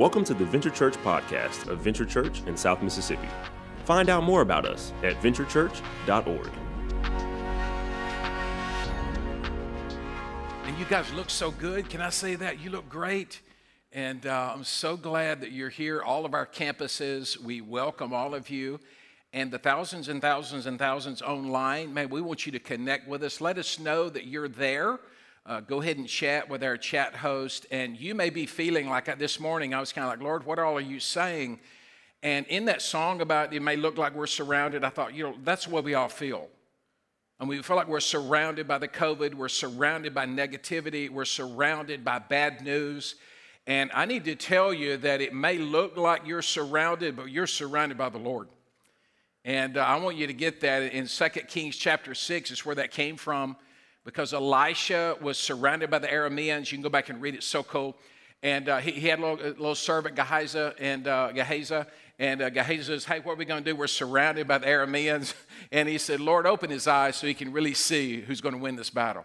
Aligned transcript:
Welcome 0.00 0.24
to 0.24 0.32
the 0.32 0.46
Venture 0.46 0.70
Church 0.70 0.96
podcast 1.02 1.68
of 1.68 1.80
Venture 1.80 2.06
Church 2.06 2.40
in 2.46 2.56
South 2.56 2.82
Mississippi. 2.82 3.28
Find 3.84 4.08
out 4.08 4.24
more 4.24 4.40
about 4.40 4.64
us 4.64 4.94
at 5.02 5.20
venturechurch.org. 5.20 6.50
And 10.64 10.78
you 10.78 10.86
guys 10.86 11.12
look 11.12 11.28
so 11.28 11.50
good. 11.50 11.90
Can 11.90 12.00
I 12.00 12.08
say 12.08 12.34
that? 12.36 12.60
You 12.60 12.70
look 12.70 12.88
great. 12.88 13.42
And 13.92 14.24
uh, 14.24 14.54
I'm 14.54 14.64
so 14.64 14.96
glad 14.96 15.42
that 15.42 15.52
you're 15.52 15.68
here. 15.68 16.02
All 16.02 16.24
of 16.24 16.32
our 16.32 16.46
campuses, 16.46 17.36
we 17.36 17.60
welcome 17.60 18.14
all 18.14 18.34
of 18.34 18.48
you. 18.48 18.80
And 19.34 19.50
the 19.50 19.58
thousands 19.58 20.08
and 20.08 20.22
thousands 20.22 20.64
and 20.64 20.78
thousands 20.78 21.20
online, 21.20 21.92
man, 21.92 22.08
we 22.08 22.22
want 22.22 22.46
you 22.46 22.52
to 22.52 22.58
connect 22.58 23.06
with 23.06 23.22
us. 23.22 23.42
Let 23.42 23.58
us 23.58 23.78
know 23.78 24.08
that 24.08 24.26
you're 24.26 24.48
there. 24.48 24.98
Uh, 25.50 25.58
go 25.58 25.80
ahead 25.82 25.96
and 25.96 26.06
chat 26.06 26.48
with 26.48 26.62
our 26.62 26.76
chat 26.76 27.12
host. 27.12 27.66
And 27.72 27.98
you 27.98 28.14
may 28.14 28.30
be 28.30 28.46
feeling 28.46 28.88
like 28.88 29.18
this 29.18 29.40
morning, 29.40 29.74
I 29.74 29.80
was 29.80 29.92
kind 29.92 30.04
of 30.04 30.12
like, 30.12 30.22
Lord, 30.22 30.46
what 30.46 30.60
all 30.60 30.76
are 30.76 30.80
you 30.80 31.00
saying? 31.00 31.58
And 32.22 32.46
in 32.46 32.66
that 32.66 32.80
song 32.80 33.20
about 33.20 33.52
it 33.52 33.60
may 33.60 33.74
look 33.74 33.98
like 33.98 34.14
we're 34.14 34.28
surrounded, 34.28 34.84
I 34.84 34.90
thought, 34.90 35.12
you 35.12 35.24
know, 35.24 35.34
that's 35.42 35.66
what 35.66 35.82
we 35.82 35.94
all 35.94 36.08
feel. 36.08 36.46
And 37.40 37.48
we 37.48 37.60
feel 37.62 37.74
like 37.74 37.88
we're 37.88 37.98
surrounded 37.98 38.68
by 38.68 38.78
the 38.78 38.86
COVID, 38.86 39.34
we're 39.34 39.48
surrounded 39.48 40.14
by 40.14 40.24
negativity, 40.24 41.10
we're 41.10 41.24
surrounded 41.24 42.04
by 42.04 42.20
bad 42.20 42.62
news. 42.62 43.16
And 43.66 43.90
I 43.92 44.04
need 44.04 44.26
to 44.26 44.36
tell 44.36 44.72
you 44.72 44.98
that 44.98 45.20
it 45.20 45.34
may 45.34 45.58
look 45.58 45.96
like 45.96 46.28
you're 46.28 46.42
surrounded, 46.42 47.16
but 47.16 47.28
you're 47.28 47.48
surrounded 47.48 47.98
by 47.98 48.10
the 48.10 48.18
Lord. 48.18 48.46
And 49.44 49.78
uh, 49.78 49.80
I 49.80 49.96
want 49.96 50.16
you 50.16 50.28
to 50.28 50.32
get 50.32 50.60
that 50.60 50.92
in 50.92 51.08
2 51.08 51.28
Kings 51.48 51.76
chapter 51.76 52.14
6 52.14 52.52
is 52.52 52.64
where 52.64 52.76
that 52.76 52.92
came 52.92 53.16
from 53.16 53.56
because 54.04 54.32
Elisha 54.32 55.16
was 55.20 55.38
surrounded 55.38 55.90
by 55.90 55.98
the 55.98 56.08
Arameans. 56.08 56.70
You 56.70 56.78
can 56.78 56.82
go 56.82 56.88
back 56.88 57.08
and 57.08 57.20
read 57.20 57.34
it, 57.34 57.42
so 57.42 57.62
cool. 57.62 57.96
And 58.42 58.68
uh, 58.68 58.78
he, 58.78 58.92
he, 58.92 59.08
had 59.08 59.18
a 59.18 59.22
little, 59.22 59.46
a 59.46 59.48
little 59.48 59.74
servant, 59.74 60.16
Gehazi, 60.16 60.72
and 60.78 61.06
uh, 61.06 61.32
Gehazi. 61.32 61.82
And 62.18 62.42
uh, 62.42 62.50
Gehazi 62.50 62.84
says, 62.84 63.04
Hey, 63.04 63.20
what 63.20 63.32
are 63.32 63.36
we 63.36 63.44
going 63.44 63.62
to 63.62 63.70
do? 63.70 63.76
We're 63.76 63.86
surrounded 63.86 64.48
by 64.48 64.58
the 64.58 64.66
Arameans. 64.66 65.34
And 65.72 65.88
he 65.88 65.98
said, 65.98 66.20
Lord, 66.20 66.46
open 66.46 66.68
his 66.70 66.88
eyes 66.88 67.14
so 67.14 67.28
he 67.28 67.34
can 67.34 67.52
really 67.52 67.74
see 67.74 68.22
who's 68.22 68.40
going 68.40 68.54
to 68.56 68.60
win 68.60 68.74
this 68.74 68.90
battle. 68.90 69.24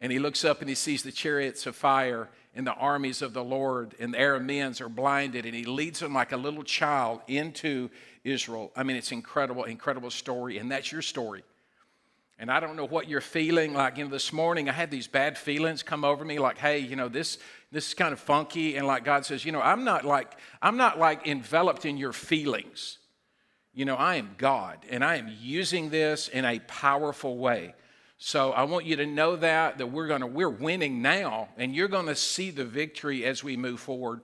And 0.00 0.12
he 0.12 0.18
looks 0.18 0.44
up 0.44 0.60
and 0.60 0.68
he 0.68 0.74
sees 0.74 1.02
the 1.02 1.12
chariots 1.12 1.64
of 1.64 1.74
fire 1.74 2.28
and 2.54 2.66
the 2.66 2.74
armies 2.74 3.22
of 3.22 3.32
the 3.32 3.44
Lord, 3.44 3.94
and 4.00 4.12
the 4.12 4.18
Arameans 4.18 4.80
are 4.80 4.88
blinded, 4.88 5.46
and 5.46 5.54
he 5.54 5.64
leads 5.64 6.00
them 6.00 6.14
like 6.14 6.32
a 6.32 6.36
little 6.36 6.64
child 6.64 7.20
into 7.28 7.90
Israel. 8.24 8.72
I 8.74 8.82
mean, 8.82 8.96
it's 8.96 9.12
incredible, 9.12 9.64
incredible 9.64 10.10
story, 10.10 10.58
and 10.58 10.70
that's 10.70 10.90
your 10.90 11.02
story. 11.02 11.44
And 12.40 12.50
I 12.50 12.58
don't 12.58 12.74
know 12.74 12.86
what 12.86 13.06
you're 13.06 13.20
feeling 13.20 13.74
like. 13.74 13.98
You 13.98 14.04
know, 14.04 14.10
this 14.10 14.32
morning 14.32 14.70
I 14.70 14.72
had 14.72 14.90
these 14.90 15.06
bad 15.06 15.36
feelings 15.36 15.82
come 15.82 16.06
over 16.06 16.24
me, 16.24 16.38
like, 16.38 16.56
hey, 16.56 16.78
you 16.78 16.96
know, 16.96 17.06
this 17.06 17.36
this 17.70 17.88
is 17.88 17.94
kind 17.94 18.14
of 18.14 18.18
funky, 18.18 18.76
and 18.76 18.86
like 18.86 19.04
God 19.04 19.26
says, 19.26 19.44
you 19.44 19.52
know, 19.52 19.60
I'm 19.60 19.84
not 19.84 20.06
like 20.06 20.38
I'm 20.62 20.78
not 20.78 20.98
like 20.98 21.26
enveloped 21.26 21.84
in 21.84 21.98
your 21.98 22.14
feelings. 22.14 22.96
You 23.74 23.84
know, 23.84 23.94
I 23.94 24.14
am 24.14 24.30
God, 24.38 24.78
and 24.88 25.04
I 25.04 25.16
am 25.16 25.30
using 25.38 25.90
this 25.90 26.28
in 26.28 26.46
a 26.46 26.60
powerful 26.60 27.36
way. 27.36 27.74
So 28.16 28.52
I 28.52 28.62
want 28.62 28.86
you 28.86 28.96
to 28.96 29.06
know 29.06 29.36
that 29.36 29.76
that 29.76 29.88
we're 29.88 30.08
gonna 30.08 30.26
we're 30.26 30.48
winning 30.48 31.02
now, 31.02 31.50
and 31.58 31.76
you're 31.76 31.88
gonna 31.88 32.16
see 32.16 32.50
the 32.50 32.64
victory 32.64 33.22
as 33.26 33.44
we 33.44 33.58
move 33.58 33.80
forward. 33.80 34.22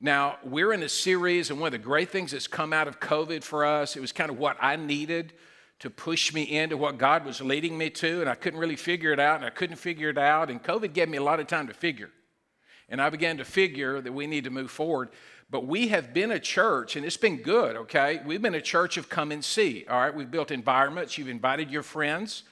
Now 0.00 0.38
we're 0.42 0.72
in 0.72 0.82
a 0.82 0.88
series, 0.88 1.50
and 1.50 1.60
one 1.60 1.66
of 1.66 1.72
the 1.72 1.78
great 1.86 2.08
things 2.08 2.32
that's 2.32 2.46
come 2.46 2.72
out 2.72 2.88
of 2.88 2.98
COVID 2.98 3.44
for 3.44 3.66
us, 3.66 3.94
it 3.94 4.00
was 4.00 4.10
kind 4.10 4.30
of 4.30 4.38
what 4.38 4.56
I 4.58 4.76
needed 4.76 5.34
to 5.82 5.90
push 5.90 6.32
me 6.32 6.42
into 6.42 6.76
what 6.76 6.96
God 6.96 7.24
was 7.24 7.40
leading 7.40 7.76
me 7.76 7.90
to, 7.90 8.20
and 8.20 8.30
I 8.30 8.36
couldn't 8.36 8.60
really 8.60 8.76
figure 8.76 9.12
it 9.12 9.18
out, 9.18 9.38
and 9.38 9.44
I 9.44 9.50
couldn't 9.50 9.76
figure 9.76 10.10
it 10.10 10.16
out, 10.16 10.48
and 10.48 10.62
COVID 10.62 10.92
gave 10.92 11.08
me 11.08 11.18
a 11.18 11.22
lot 11.22 11.40
of 11.40 11.48
time 11.48 11.66
to 11.66 11.74
figure. 11.74 12.10
And 12.88 13.02
I 13.02 13.10
began 13.10 13.38
to 13.38 13.44
figure 13.44 14.00
that 14.00 14.12
we 14.12 14.28
need 14.28 14.44
to 14.44 14.50
move 14.50 14.70
forward. 14.70 15.08
But 15.50 15.66
we 15.66 15.88
have 15.88 16.14
been 16.14 16.30
a 16.30 16.38
church, 16.38 16.94
and 16.94 17.04
it's 17.04 17.16
been 17.16 17.38
good, 17.38 17.74
okay? 17.74 18.22
We've 18.24 18.40
been 18.40 18.54
a 18.54 18.62
church 18.62 18.96
of 18.96 19.08
come 19.08 19.32
and 19.32 19.44
see, 19.44 19.84
all 19.90 19.98
right? 19.98 20.14
We've 20.14 20.30
built 20.30 20.52
environments. 20.52 21.18
You've 21.18 21.28
invited 21.28 21.68
your 21.68 21.82
friends. 21.82 22.44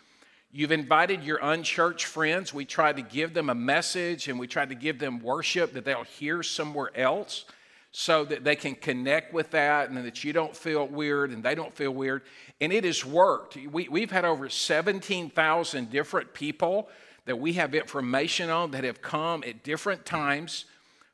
You've 0.51 0.73
invited 0.73 1.23
your 1.23 1.39
unchurched 1.41 2.07
friends. 2.07 2.53
We 2.53 2.65
tried 2.65 2.97
to 2.97 3.03
give 3.03 3.33
them 3.33 3.49
a 3.49 3.55
message 3.55 4.27
and 4.27 4.41
we 4.41 4.49
tried 4.49 4.71
to 4.71 4.75
give 4.75 4.99
them 4.99 5.21
worship 5.21 5.73
that 5.75 5.85
they'll 5.85 6.03
hear 6.03 6.43
somewhere 6.43 6.91
else 6.97 7.45
so 7.93 8.25
that 8.25 8.45
they 8.45 8.57
can 8.57 8.75
connect 8.75 9.33
with 9.33 9.51
that 9.51 9.91
and 9.91 10.05
that 10.05 10.23
you 10.23 10.33
don't 10.33 10.57
feel 10.57 10.87
weird 10.87 11.31
and 11.31 11.43
they 11.43 11.55
don't 11.55 11.75
feel 11.75 11.93
weird. 11.93 12.23
And 12.61 12.73
it 12.73 12.85
has 12.85 13.05
worked. 13.05 13.57
We, 13.57 13.89
we've 13.89 14.11
had 14.11 14.25
over 14.25 14.49
17,000 14.49 15.91
different 15.91 16.35
people 16.35 16.89
that 17.25 17.39
we 17.39 17.55
have 17.55 17.75
information 17.75 18.51
on 18.51 18.73
that 18.73 18.85
have 18.85 19.01
come 19.01 19.45
at 19.47 19.63
different 19.63 20.05
times 20.05 20.67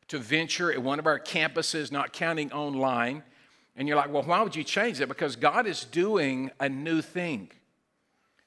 to 0.09 0.19
venture 0.19 0.73
at 0.73 0.83
one 0.83 0.99
of 0.99 1.07
our 1.07 1.19
campuses, 1.19 1.91
not 1.93 2.13
counting 2.13 2.53
online. 2.53 3.23
And 3.77 3.87
you're 3.87 3.97
like, 3.97 4.13
well, 4.13 4.23
why 4.23 4.43
would 4.43 4.57
you 4.57 4.65
change 4.65 4.99
that? 4.99 5.09
Because 5.09 5.37
God 5.37 5.67
is 5.67 5.85
doing 5.85 6.51
a 6.61 6.69
new 6.69 7.03
thing. 7.03 7.51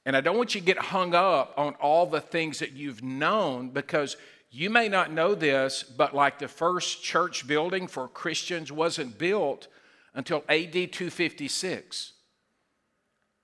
And 0.06 0.16
I 0.16 0.20
don't 0.20 0.36
want 0.36 0.54
you 0.54 0.60
to 0.60 0.66
get 0.66 0.78
hung 0.78 1.14
up 1.14 1.54
on 1.56 1.74
all 1.74 2.06
the 2.06 2.20
things 2.20 2.58
that 2.60 2.72
you've 2.72 3.02
known 3.02 3.70
because 3.70 4.16
you 4.50 4.70
may 4.70 4.88
not 4.88 5.12
know 5.12 5.34
this, 5.34 5.82
but 5.82 6.14
like 6.14 6.38
the 6.38 6.48
first 6.48 7.02
church 7.02 7.46
building 7.46 7.86
for 7.86 8.08
Christians 8.08 8.72
wasn't 8.72 9.18
built 9.18 9.68
until 10.14 10.38
AD 10.48 10.72
256. 10.72 12.12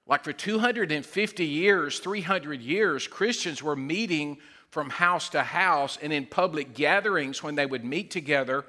Like 0.06 0.22
for 0.22 0.32
250 0.32 1.44
years, 1.44 1.98
300 1.98 2.60
years, 2.60 3.08
Christians 3.08 3.62
were 3.62 3.76
meeting 3.76 4.38
from 4.70 4.90
house 4.90 5.28
to 5.30 5.42
house 5.42 5.98
and 6.00 6.12
in 6.12 6.26
public 6.26 6.74
gatherings 6.74 7.42
when 7.42 7.54
they 7.54 7.66
would 7.66 7.84
meet 7.84 8.10
together. 8.10 8.64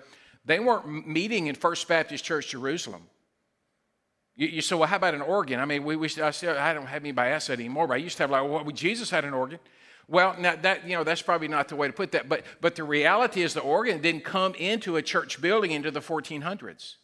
They 0.45 0.59
weren't 0.59 1.07
meeting 1.07 1.47
in 1.47 1.55
First 1.55 1.87
Baptist 1.87 2.23
Church 2.23 2.49
Jerusalem. 2.49 3.03
You, 4.35 4.47
you 4.47 4.61
say, 4.61 4.75
well, 4.75 4.87
how 4.87 4.95
about 4.95 5.13
an 5.13 5.21
organ? 5.21 5.59
I 5.59 5.65
mean, 5.65 5.83
we, 5.83 5.95
we 5.95 6.09
I, 6.21 6.31
still, 6.31 6.57
I 6.57 6.73
don't 6.73 6.87
have 6.87 7.03
anybody 7.03 7.31
ask 7.31 7.47
that 7.47 7.59
anymore, 7.59 7.87
but 7.87 7.95
I 7.95 7.97
used 7.97 8.17
to 8.17 8.23
have 8.23 8.31
like, 8.31 8.43
well, 8.43 8.63
Jesus 8.71 9.09
had 9.09 9.25
an 9.25 9.33
organ. 9.33 9.59
Well, 10.07 10.35
now 10.39 10.55
that 10.55 10.87
you 10.87 10.95
know, 10.95 11.03
that's 11.03 11.21
probably 11.21 11.49
not 11.49 11.67
the 11.67 11.75
way 11.75 11.87
to 11.87 11.93
put 11.93 12.13
that. 12.13 12.29
But 12.29 12.45
but 12.61 12.75
the 12.75 12.85
reality 12.85 13.41
is, 13.41 13.53
the 13.53 13.59
organ 13.59 14.01
didn't 14.01 14.23
come 14.23 14.55
into 14.55 14.95
a 14.95 15.01
church 15.01 15.41
building 15.41 15.71
into 15.71 15.91
the 15.91 15.99
1400s. 15.99 16.95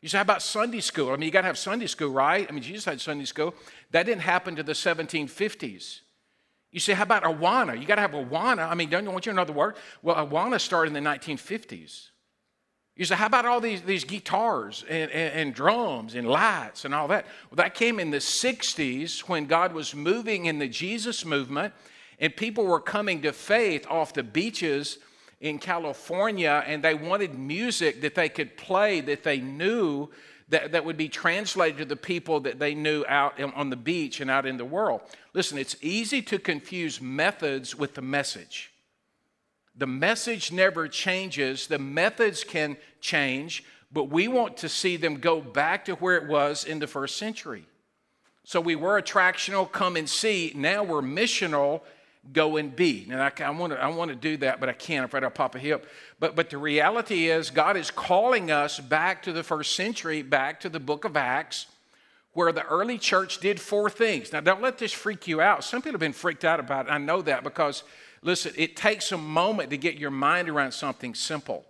You 0.00 0.08
say, 0.08 0.18
how 0.18 0.22
about 0.22 0.42
Sunday 0.42 0.80
school? 0.80 1.10
I 1.10 1.16
mean, 1.16 1.26
you 1.26 1.30
got 1.30 1.40
to 1.40 1.48
have 1.48 1.58
Sunday 1.58 1.86
school, 1.86 2.10
right? 2.10 2.46
I 2.48 2.52
mean, 2.52 2.62
Jesus 2.62 2.84
had 2.84 3.00
Sunday 3.00 3.24
school. 3.24 3.54
That 3.90 4.06
didn't 4.06 4.22
happen 4.22 4.54
to 4.56 4.62
the 4.62 4.72
1750s. 4.72 6.00
You 6.70 6.80
say, 6.80 6.92
how 6.92 7.02
about 7.02 7.24
Awana? 7.24 7.80
You 7.80 7.86
got 7.86 7.96
to 7.96 8.02
have 8.02 8.12
Awana. 8.12 8.68
I 8.68 8.74
mean, 8.74 8.90
don't 8.90 9.04
you 9.04 9.10
want 9.10 9.26
you 9.26 9.44
the 9.44 9.52
word? 9.52 9.76
Well, 10.02 10.14
Awana 10.14 10.60
started 10.60 10.94
in 10.94 11.02
the 11.02 11.10
1950s. 11.10 12.08
You 12.94 13.04
say, 13.04 13.14
how 13.14 13.26
about 13.26 13.46
all 13.46 13.60
these, 13.60 13.82
these 13.82 14.04
guitars 14.04 14.84
and, 14.88 15.10
and, 15.10 15.34
and, 15.34 15.54
drums 15.54 16.14
and 16.14 16.28
lights 16.28 16.84
and 16.84 16.92
all 16.92 17.08
that? 17.08 17.26
Well, 17.48 17.56
that 17.56 17.74
came 17.74 18.00
in 18.00 18.10
the 18.10 18.18
60s 18.18 19.20
when 19.20 19.46
God 19.46 19.72
was 19.72 19.94
moving 19.94 20.46
in 20.46 20.58
the 20.58 20.68
Jesus 20.68 21.24
movement 21.24 21.72
and 22.18 22.34
people 22.34 22.66
were 22.66 22.80
coming 22.80 23.22
to 23.22 23.32
faith 23.32 23.86
off 23.88 24.14
the 24.14 24.24
beaches 24.24 24.98
in 25.40 25.58
California 25.58 26.62
and 26.66 26.82
they 26.82 26.94
wanted 26.94 27.38
music 27.38 28.00
that 28.00 28.14
they 28.14 28.28
could 28.28 28.56
play 28.56 29.00
that 29.00 29.22
they 29.22 29.38
knew 29.38 30.08
that, 30.48 30.72
that 30.72 30.84
would 30.84 30.96
be 30.96 31.08
translated 31.08 31.78
to 31.78 31.84
the 31.84 31.96
people 31.96 32.40
that 32.40 32.58
they 32.58 32.74
knew 32.74 33.04
out 33.06 33.38
on 33.40 33.70
the 33.70 33.76
beach 33.76 34.20
and 34.20 34.30
out 34.30 34.46
in 34.46 34.56
the 34.56 34.64
world. 34.64 35.02
Listen, 35.34 35.58
it's 35.58 35.76
easy 35.82 36.22
to 36.22 36.38
confuse 36.38 37.00
methods 37.00 37.76
with 37.76 37.94
the 37.94 38.02
message. 38.02 38.72
The 39.76 39.86
message 39.86 40.50
never 40.50 40.88
changes, 40.88 41.66
the 41.66 41.78
methods 41.78 42.42
can 42.42 42.76
change, 43.00 43.62
but 43.92 44.04
we 44.04 44.26
want 44.26 44.56
to 44.58 44.68
see 44.68 44.96
them 44.96 45.16
go 45.16 45.40
back 45.40 45.84
to 45.84 45.92
where 45.94 46.16
it 46.16 46.26
was 46.26 46.64
in 46.64 46.78
the 46.78 46.86
first 46.86 47.16
century. 47.16 47.64
So 48.42 48.60
we 48.60 48.76
were 48.76 49.00
attractional, 49.00 49.70
come 49.70 49.96
and 49.96 50.08
see. 50.08 50.52
Now 50.56 50.82
we're 50.82 51.02
missional, 51.02 51.82
go 52.32 52.56
and 52.56 52.74
be. 52.74 53.06
Now 53.08 53.24
I, 53.24 53.42
I 53.42 53.50
want 53.50 53.72
to 53.72 53.82
I 53.82 53.88
want 53.88 54.10
to 54.10 54.16
do 54.16 54.36
that, 54.38 54.60
but 54.60 54.68
I 54.68 54.72
can't. 54.72 55.00
I'm 55.00 55.04
afraid 55.06 55.24
I'll 55.24 55.30
pop 55.30 55.54
a 55.54 55.58
hip. 55.58 55.88
But 56.18 56.36
but 56.36 56.50
the 56.50 56.58
reality 56.58 57.28
is, 57.28 57.50
God 57.50 57.76
is 57.76 57.90
calling 57.90 58.50
us 58.50 58.80
back 58.80 59.22
to 59.24 59.32
the 59.32 59.42
first 59.42 59.74
century, 59.74 60.22
back 60.22 60.60
to 60.60 60.68
the 60.68 60.80
book 60.80 61.04
of 61.04 61.16
Acts, 61.16 61.66
where 62.32 62.52
the 62.52 62.66
early 62.66 62.98
church 62.98 63.38
did 63.38 63.60
four 63.60 63.90
things. 63.90 64.32
Now 64.32 64.40
don't 64.40 64.62
let 64.62 64.78
this 64.78 64.92
freak 64.92 65.26
you 65.26 65.40
out. 65.40 65.64
Some 65.64 65.82
people 65.82 65.92
have 65.92 66.00
been 66.00 66.12
freaked 66.12 66.44
out 66.44 66.60
about 66.60 66.86
it. 66.86 66.92
I 66.92 66.98
know 66.98 67.22
that 67.22 67.44
because 67.44 67.84
Listen, 68.22 68.52
it 68.56 68.76
takes 68.76 69.12
a 69.12 69.18
moment 69.18 69.70
to 69.70 69.76
get 69.76 69.96
your 69.96 70.10
mind 70.10 70.48
around 70.48 70.72
something 70.72 71.14
simple. 71.14 71.64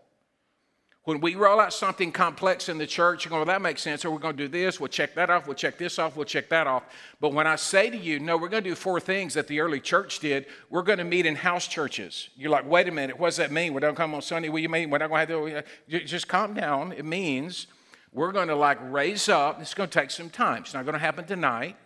When 1.08 1.22
we 1.22 1.36
roll 1.36 1.58
out 1.58 1.72
something 1.72 2.12
complex 2.12 2.68
in 2.68 2.76
the 2.76 2.86
church, 2.86 3.24
you're 3.24 3.30
going, 3.30 3.46
well, 3.46 3.54
that 3.54 3.62
makes 3.62 3.80
sense. 3.80 4.02
So 4.02 4.10
we're 4.10 4.18
going 4.18 4.36
to 4.36 4.42
do 4.42 4.48
this. 4.48 4.78
We'll 4.78 4.88
check 4.88 5.14
that 5.14 5.30
off. 5.30 5.46
We'll 5.46 5.54
check 5.54 5.78
this 5.78 5.98
off. 5.98 6.16
We'll 6.16 6.26
check 6.26 6.50
that 6.50 6.66
off. 6.66 6.82
But 7.18 7.32
when 7.32 7.46
I 7.46 7.56
say 7.56 7.88
to 7.88 7.96
you, 7.96 8.20
no, 8.20 8.36
we're 8.36 8.50
going 8.50 8.62
to 8.62 8.68
do 8.68 8.74
four 8.74 9.00
things 9.00 9.32
that 9.32 9.46
the 9.46 9.60
early 9.60 9.80
church 9.80 10.20
did, 10.20 10.44
we're 10.68 10.82
going 10.82 10.98
to 10.98 11.04
meet 11.04 11.24
in 11.24 11.34
house 11.34 11.66
churches. 11.66 12.28
You're 12.36 12.50
like, 12.50 12.68
wait 12.68 12.88
a 12.88 12.92
minute. 12.92 13.18
What 13.18 13.28
does 13.28 13.38
that 13.38 13.50
mean? 13.50 13.72
We 13.72 13.80
don't 13.80 13.94
come 13.94 14.14
on 14.14 14.20
Sunday. 14.20 14.50
What 14.50 14.58
do 14.58 14.62
you 14.64 14.68
mean? 14.68 14.90
We're 14.90 14.98
not 14.98 15.08
going 15.08 15.26
to 15.26 15.34
have 15.34 15.64
to. 15.88 15.96
Uh, 15.96 16.00
just 16.04 16.28
calm 16.28 16.52
down. 16.52 16.92
It 16.92 17.06
means 17.06 17.68
we're 18.12 18.32
going 18.32 18.48
to 18.48 18.54
like 18.54 18.76
raise 18.82 19.30
up. 19.30 19.62
It's 19.62 19.72
going 19.72 19.88
to 19.88 19.98
take 19.98 20.10
some 20.10 20.28
time. 20.28 20.60
It's 20.60 20.74
not 20.74 20.84
going 20.84 20.92
to 20.92 20.98
happen 20.98 21.24
tonight. 21.24 21.76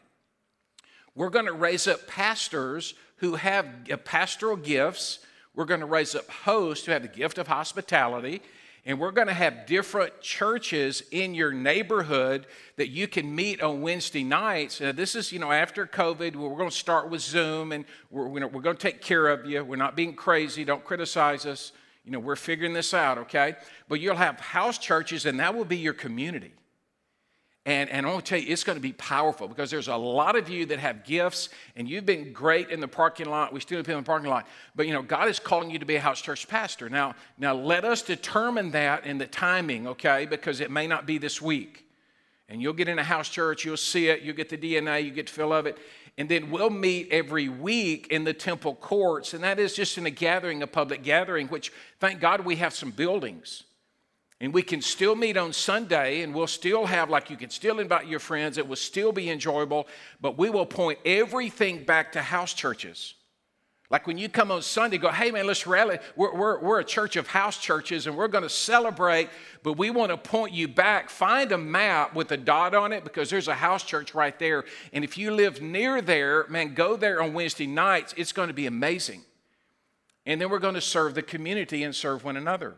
We're 1.14 1.30
going 1.30 1.46
to 1.46 1.52
raise 1.52 1.86
up 1.86 2.08
pastors 2.08 2.94
who 3.18 3.36
have 3.36 3.68
uh, 3.88 3.98
pastoral 3.98 4.56
gifts. 4.56 5.20
We're 5.54 5.66
going 5.66 5.78
to 5.78 5.86
raise 5.86 6.16
up 6.16 6.28
hosts 6.28 6.86
who 6.86 6.90
have 6.90 7.02
the 7.02 7.08
gift 7.08 7.38
of 7.38 7.46
hospitality. 7.46 8.42
And 8.84 8.98
we're 8.98 9.12
going 9.12 9.28
to 9.28 9.32
have 9.32 9.66
different 9.66 10.20
churches 10.20 11.04
in 11.12 11.34
your 11.34 11.52
neighborhood 11.52 12.46
that 12.76 12.88
you 12.88 13.06
can 13.06 13.32
meet 13.32 13.62
on 13.62 13.80
Wednesday 13.80 14.24
nights. 14.24 14.80
Uh, 14.80 14.90
this 14.90 15.14
is, 15.14 15.30
you 15.30 15.38
know, 15.38 15.52
after 15.52 15.86
COVID, 15.86 16.34
we're 16.34 16.56
going 16.56 16.68
to 16.68 16.74
start 16.74 17.08
with 17.08 17.20
Zoom 17.20 17.70
and 17.70 17.84
we're, 18.10 18.26
we're 18.26 18.60
going 18.60 18.76
to 18.76 18.82
take 18.82 19.00
care 19.00 19.28
of 19.28 19.46
you. 19.46 19.62
We're 19.62 19.76
not 19.76 19.94
being 19.94 20.14
crazy. 20.14 20.64
Don't 20.64 20.84
criticize 20.84 21.46
us. 21.46 21.70
You 22.04 22.10
know, 22.10 22.18
we're 22.18 22.34
figuring 22.34 22.72
this 22.72 22.92
out, 22.92 23.18
okay? 23.18 23.54
But 23.88 24.00
you'll 24.00 24.16
have 24.16 24.40
house 24.40 24.78
churches 24.78 25.26
and 25.26 25.38
that 25.38 25.54
will 25.54 25.64
be 25.64 25.78
your 25.78 25.92
community. 25.92 26.52
And, 27.64 27.88
and 27.90 28.04
I 28.04 28.10
want 28.10 28.24
to 28.24 28.28
tell 28.28 28.40
you, 28.40 28.52
it's 28.52 28.64
going 28.64 28.76
to 28.76 28.82
be 28.82 28.92
powerful 28.94 29.46
because 29.46 29.70
there's 29.70 29.86
a 29.86 29.96
lot 29.96 30.34
of 30.34 30.48
you 30.48 30.66
that 30.66 30.80
have 30.80 31.04
gifts 31.04 31.48
and 31.76 31.88
you've 31.88 32.04
been 32.04 32.32
great 32.32 32.70
in 32.70 32.80
the 32.80 32.88
parking 32.88 33.26
lot. 33.26 33.52
We 33.52 33.60
still 33.60 33.76
have 33.76 33.86
people 33.86 33.98
in 33.98 34.04
the 34.04 34.08
parking 34.08 34.30
lot. 34.30 34.48
But, 34.74 34.88
you 34.88 34.92
know, 34.92 35.02
God 35.02 35.28
is 35.28 35.38
calling 35.38 35.70
you 35.70 35.78
to 35.78 35.86
be 35.86 35.94
a 35.94 36.00
house 36.00 36.20
church 36.20 36.48
pastor. 36.48 36.90
Now, 36.90 37.14
now 37.38 37.54
let 37.54 37.84
us 37.84 38.02
determine 38.02 38.72
that 38.72 39.06
in 39.06 39.18
the 39.18 39.28
timing, 39.28 39.86
okay? 39.86 40.26
Because 40.26 40.60
it 40.60 40.72
may 40.72 40.88
not 40.88 41.06
be 41.06 41.18
this 41.18 41.40
week. 41.40 41.86
And 42.48 42.60
you'll 42.60 42.72
get 42.72 42.88
in 42.88 42.98
a 42.98 43.04
house 43.04 43.28
church, 43.28 43.64
you'll 43.64 43.76
see 43.76 44.08
it, 44.08 44.22
you 44.22 44.32
get 44.32 44.48
the 44.48 44.58
DNA, 44.58 45.04
you 45.04 45.12
get 45.12 45.28
the 45.28 45.32
feel 45.32 45.52
of 45.52 45.66
it. 45.66 45.78
And 46.18 46.28
then 46.28 46.50
we'll 46.50 46.68
meet 46.68 47.08
every 47.12 47.48
week 47.48 48.08
in 48.08 48.24
the 48.24 48.34
temple 48.34 48.74
courts. 48.74 49.34
And 49.34 49.44
that 49.44 49.60
is 49.60 49.72
just 49.72 49.96
in 49.96 50.04
a 50.04 50.10
gathering, 50.10 50.62
a 50.62 50.66
public 50.66 51.04
gathering, 51.04 51.46
which 51.46 51.72
thank 52.00 52.20
God 52.20 52.44
we 52.44 52.56
have 52.56 52.74
some 52.74 52.90
buildings. 52.90 53.62
And 54.42 54.52
we 54.52 54.62
can 54.62 54.82
still 54.82 55.14
meet 55.14 55.36
on 55.36 55.52
Sunday 55.52 56.22
and 56.22 56.34
we'll 56.34 56.48
still 56.48 56.84
have, 56.84 57.08
like, 57.08 57.30
you 57.30 57.36
can 57.36 57.48
still 57.48 57.78
invite 57.78 58.08
your 58.08 58.18
friends. 58.18 58.58
It 58.58 58.66
will 58.66 58.74
still 58.74 59.12
be 59.12 59.30
enjoyable, 59.30 59.86
but 60.20 60.36
we 60.36 60.50
will 60.50 60.66
point 60.66 60.98
everything 61.04 61.84
back 61.84 62.10
to 62.12 62.22
house 62.22 62.52
churches. 62.52 63.14
Like 63.88 64.06
when 64.08 64.18
you 64.18 64.28
come 64.28 64.50
on 64.50 64.62
Sunday, 64.62 64.98
go, 64.98 65.10
hey 65.10 65.30
man, 65.30 65.46
let's 65.46 65.64
rally. 65.64 65.98
We're, 66.16 66.34
we're, 66.34 66.58
we're 66.60 66.80
a 66.80 66.84
church 66.84 67.14
of 67.14 67.28
house 67.28 67.56
churches 67.56 68.08
and 68.08 68.16
we're 68.16 68.26
going 68.26 68.42
to 68.42 68.50
celebrate, 68.50 69.28
but 69.62 69.74
we 69.74 69.90
want 69.90 70.10
to 70.10 70.16
point 70.16 70.52
you 70.54 70.66
back. 70.66 71.08
Find 71.08 71.52
a 71.52 71.58
map 71.58 72.14
with 72.14 72.32
a 72.32 72.36
dot 72.36 72.74
on 72.74 72.92
it 72.92 73.04
because 73.04 73.30
there's 73.30 73.48
a 73.48 73.54
house 73.54 73.84
church 73.84 74.12
right 74.12 74.36
there. 74.40 74.64
And 74.92 75.04
if 75.04 75.16
you 75.16 75.30
live 75.30 75.62
near 75.62 76.00
there, 76.00 76.46
man, 76.48 76.74
go 76.74 76.96
there 76.96 77.22
on 77.22 77.32
Wednesday 77.32 77.66
nights. 77.66 78.12
It's 78.16 78.32
going 78.32 78.48
to 78.48 78.54
be 78.54 78.66
amazing. 78.66 79.22
And 80.26 80.40
then 80.40 80.50
we're 80.50 80.58
going 80.58 80.74
to 80.74 80.80
serve 80.80 81.14
the 81.14 81.22
community 81.22 81.84
and 81.84 81.94
serve 81.94 82.24
one 82.24 82.36
another. 82.36 82.74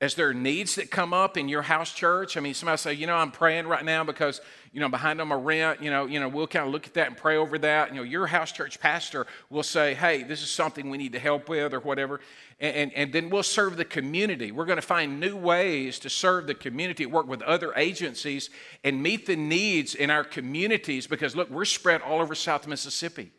As 0.00 0.16
there 0.16 0.28
are 0.28 0.34
needs 0.34 0.74
that 0.74 0.90
come 0.90 1.14
up 1.14 1.36
in 1.36 1.48
your 1.48 1.62
house 1.62 1.92
church, 1.92 2.36
I 2.36 2.40
mean, 2.40 2.52
somebody 2.52 2.78
say, 2.78 2.92
you 2.94 3.06
know, 3.06 3.14
I'm 3.14 3.30
praying 3.30 3.68
right 3.68 3.84
now 3.84 4.02
because, 4.02 4.40
you 4.72 4.80
know, 4.80 4.88
behind 4.88 5.20
on 5.20 5.28
my 5.28 5.36
rent, 5.36 5.80
you 5.82 5.88
know, 5.88 6.06
you 6.06 6.18
know, 6.18 6.28
we'll 6.28 6.48
kind 6.48 6.66
of 6.66 6.72
look 6.72 6.86
at 6.86 6.94
that 6.94 7.06
and 7.06 7.16
pray 7.16 7.36
over 7.36 7.56
that. 7.58 7.90
You 7.90 7.96
know, 7.96 8.02
your 8.02 8.26
house 8.26 8.50
church 8.50 8.80
pastor 8.80 9.24
will 9.50 9.62
say, 9.62 9.94
hey, 9.94 10.24
this 10.24 10.42
is 10.42 10.50
something 10.50 10.90
we 10.90 10.98
need 10.98 11.12
to 11.12 11.20
help 11.20 11.48
with 11.48 11.72
or 11.72 11.78
whatever. 11.78 12.20
And, 12.58 12.76
and, 12.76 12.92
and 12.94 13.12
then 13.12 13.30
we'll 13.30 13.44
serve 13.44 13.76
the 13.76 13.84
community. 13.84 14.50
We're 14.50 14.66
going 14.66 14.80
to 14.80 14.82
find 14.82 15.20
new 15.20 15.36
ways 15.36 16.00
to 16.00 16.10
serve 16.10 16.48
the 16.48 16.54
community, 16.54 17.06
work 17.06 17.28
with 17.28 17.40
other 17.42 17.72
agencies, 17.74 18.50
and 18.82 19.00
meet 19.00 19.26
the 19.26 19.36
needs 19.36 19.94
in 19.94 20.10
our 20.10 20.24
communities 20.24 21.06
because, 21.06 21.36
look, 21.36 21.50
we're 21.50 21.64
spread 21.64 22.02
all 22.02 22.20
over 22.20 22.34
South 22.34 22.66
Mississippi 22.66 23.30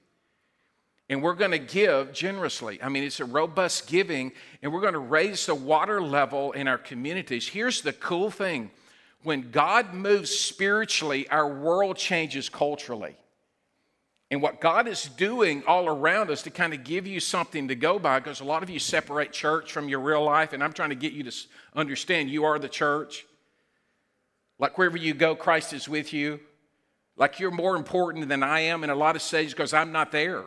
and 1.09 1.21
we're 1.21 1.35
going 1.35 1.51
to 1.51 1.59
give 1.59 2.13
generously. 2.13 2.81
I 2.81 2.89
mean, 2.89 3.03
it's 3.03 3.19
a 3.19 3.25
robust 3.25 3.87
giving, 3.87 4.31
and 4.61 4.73
we're 4.73 4.81
going 4.81 4.93
to 4.93 4.99
raise 4.99 5.45
the 5.45 5.55
water 5.55 6.01
level 6.01 6.51
in 6.53 6.67
our 6.67 6.77
communities. 6.77 7.47
Here's 7.47 7.81
the 7.81 7.93
cool 7.93 8.31
thing 8.31 8.71
when 9.23 9.51
God 9.51 9.93
moves 9.93 10.29
spiritually, 10.29 11.27
our 11.29 11.47
world 11.47 11.97
changes 11.97 12.47
culturally. 12.47 13.15
And 14.31 14.41
what 14.41 14.59
God 14.59 14.87
is 14.87 15.05
doing 15.05 15.63
all 15.67 15.87
around 15.87 16.31
us 16.31 16.41
to 16.43 16.49
kind 16.49 16.73
of 16.73 16.83
give 16.83 17.05
you 17.05 17.19
something 17.19 17.67
to 17.67 17.75
go 17.75 17.99
by, 17.99 18.19
because 18.19 18.39
a 18.39 18.43
lot 18.43 18.63
of 18.63 18.69
you 18.69 18.79
separate 18.79 19.31
church 19.31 19.71
from 19.71 19.87
your 19.87 19.99
real 19.99 20.23
life, 20.23 20.53
and 20.53 20.63
I'm 20.63 20.73
trying 20.73 20.89
to 20.89 20.95
get 20.95 21.13
you 21.13 21.23
to 21.23 21.31
understand 21.75 22.29
you 22.29 22.43
are 22.45 22.57
the 22.57 22.69
church. 22.69 23.25
Like 24.57 24.77
wherever 24.77 24.97
you 24.97 25.13
go, 25.13 25.35
Christ 25.35 25.73
is 25.73 25.87
with 25.87 26.13
you. 26.13 26.39
Like 27.17 27.39
you're 27.39 27.51
more 27.51 27.75
important 27.75 28.27
than 28.27 28.41
I 28.41 28.61
am 28.61 28.83
in 28.83 28.89
a 28.89 28.95
lot 28.95 29.15
of 29.15 29.21
stages 29.21 29.53
because 29.53 29.73
I'm 29.73 29.91
not 29.91 30.11
there. 30.11 30.45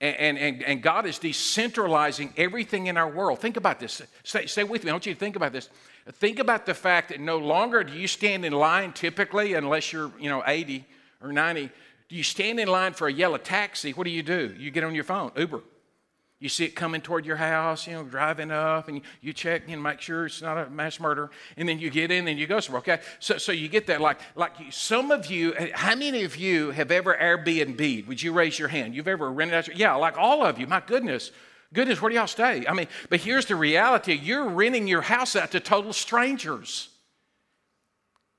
And, 0.00 0.38
and, 0.38 0.62
and 0.62 0.82
God 0.82 1.04
is 1.04 1.18
decentralizing 1.18 2.32
everything 2.38 2.86
in 2.86 2.96
our 2.96 3.08
world. 3.08 3.38
Think 3.38 3.58
about 3.58 3.78
this. 3.78 4.00
Stay, 4.22 4.46
stay 4.46 4.64
with 4.64 4.82
me. 4.82 4.90
I 4.90 4.94
want 4.94 5.04
you 5.04 5.12
to 5.12 5.20
think 5.20 5.36
about 5.36 5.52
this. 5.52 5.68
Think 6.12 6.38
about 6.38 6.64
the 6.64 6.72
fact 6.72 7.10
that 7.10 7.20
no 7.20 7.36
longer 7.36 7.84
do 7.84 7.92
you 7.92 8.06
stand 8.06 8.46
in 8.46 8.54
line 8.54 8.92
typically, 8.92 9.52
unless 9.54 9.92
you're, 9.92 10.10
you 10.18 10.30
know, 10.30 10.42
80 10.46 10.86
or 11.22 11.32
90. 11.32 11.70
Do 12.08 12.16
you 12.16 12.22
stand 12.22 12.58
in 12.58 12.68
line 12.68 12.94
for 12.94 13.08
a 13.08 13.12
yellow 13.12 13.36
taxi? 13.36 13.92
What 13.92 14.04
do 14.04 14.10
you 14.10 14.22
do? 14.22 14.54
You 14.58 14.70
get 14.70 14.84
on 14.84 14.94
your 14.94 15.04
phone, 15.04 15.32
Uber. 15.36 15.62
You 16.40 16.48
see 16.48 16.64
it 16.64 16.74
coming 16.74 17.02
toward 17.02 17.26
your 17.26 17.36
house, 17.36 17.86
you 17.86 17.92
know, 17.92 18.02
driving 18.02 18.50
up, 18.50 18.88
and 18.88 19.02
you 19.20 19.34
check 19.34 19.64
and 19.68 19.82
make 19.82 20.00
sure 20.00 20.24
it's 20.24 20.40
not 20.40 20.56
a 20.56 20.70
mass 20.70 20.98
murder, 20.98 21.30
and 21.58 21.68
then 21.68 21.78
you 21.78 21.90
get 21.90 22.10
in 22.10 22.26
and 22.28 22.38
you 22.38 22.46
go 22.46 22.60
somewhere. 22.60 22.80
Okay, 22.80 23.00
so 23.18 23.36
so 23.36 23.52
you 23.52 23.68
get 23.68 23.86
that. 23.88 24.00
Like 24.00 24.20
like 24.34 24.52
some 24.70 25.10
of 25.10 25.26
you, 25.26 25.54
eh, 25.54 25.68
how 25.74 25.94
many 25.94 26.24
of 26.24 26.38
you 26.38 26.70
have 26.70 26.90
ever 26.90 27.14
Airbnb? 27.14 28.06
Would 28.06 28.22
you 28.22 28.32
raise 28.32 28.58
your 28.58 28.68
hand? 28.68 28.94
You've 28.94 29.06
ever 29.06 29.30
rented 29.30 29.54
out? 29.54 29.66
Your, 29.66 29.76
yeah, 29.76 29.94
like 29.96 30.16
all 30.16 30.42
of 30.42 30.58
you. 30.58 30.66
My 30.66 30.80
goodness, 30.80 31.30
goodness, 31.74 32.00
where 32.00 32.08
do 32.08 32.16
y'all 32.16 32.26
stay? 32.26 32.66
I 32.66 32.72
mean, 32.72 32.88
but 33.10 33.20
here's 33.20 33.44
the 33.44 33.56
reality: 33.56 34.14
you're 34.14 34.48
renting 34.48 34.86
your 34.88 35.02
house 35.02 35.36
out 35.36 35.50
to 35.50 35.60
total 35.60 35.92
strangers, 35.92 36.88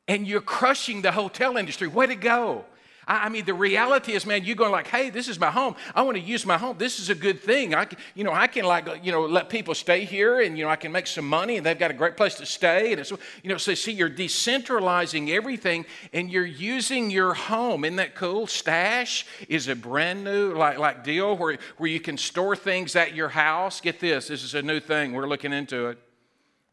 and 0.08 0.26
you're 0.26 0.42
crushing 0.42 1.04
the 1.04 1.12
hotel 1.12 1.56
industry. 1.56 1.88
Way 1.88 2.08
to 2.08 2.16
go! 2.16 2.66
I, 3.12 3.26
I 3.26 3.30
mean, 3.30 3.44
the 3.44 3.54
reality 3.54 4.14
is, 4.14 4.26
man, 4.26 4.46
you're 4.46 4.56
going 4.56 4.72
like, 4.72 4.88
hey, 4.88 5.10
this 5.10 5.28
is 5.28 5.38
my 5.38 5.52
home. 5.52 5.76
I 5.94 6.02
want 6.04 6.16
to 6.16 6.24
use 6.24 6.46
my 6.46 6.58
home. 6.58 6.78
This 6.78 6.98
is 6.98 7.10
a 7.10 7.16
good 7.16 7.42
thing. 7.42 7.76
I, 7.76 7.84
can, 7.84 8.00
you 8.16 8.24
know, 8.24 8.32
I 8.32 8.48
can 8.48 8.64
like, 8.64 8.88
uh, 8.88 8.96
you 9.04 9.12
know, 9.12 9.26
let 9.26 9.50
people 9.50 9.76
stay 9.76 10.06
here, 10.06 10.40
and 10.40 10.58
you 10.58 10.64
know, 10.64 10.70
I 10.70 10.78
can 10.78 10.94
make 10.94 11.08
some 11.08 11.28
money, 11.28 11.58
and 11.58 11.66
they've 11.66 11.78
got 11.78 11.92
a 11.92 11.94
great 11.94 12.16
place 12.16 12.36
to 12.36 12.46
stay. 12.46 12.92
And 12.92 13.02
it's, 13.02 13.12
you 13.12 13.50
know, 13.50 13.58
so 13.58 13.74
see, 13.74 13.92
you're 13.92 14.10
decentralizing 14.10 15.30
everything, 15.30 15.86
and 16.14 16.32
you're 16.32 16.46
using 16.46 17.12
your 17.12 17.34
home. 17.34 17.84
Isn't 17.84 17.98
that 17.98 18.16
cool? 18.16 18.48
Stash 18.48 19.26
is 19.50 19.68
a 19.68 19.76
brand 19.76 20.24
new 20.24 20.54
like 20.54 20.78
like 20.78 21.04
deal 21.04 21.36
where 21.36 21.58
where 21.78 21.90
you 21.90 22.00
can 22.00 22.18
store 22.18 22.56
things 22.56 22.96
at 22.96 23.14
your 23.14 23.30
house. 23.30 23.82
Get 23.82 24.00
this, 24.00 24.30
this 24.30 24.42
is 24.42 24.56
a 24.56 24.62
new 24.62 24.80
thing. 24.80 25.12
We're 25.12 25.28
looking 25.28 25.52
into 25.52 25.88
it. 25.88 25.98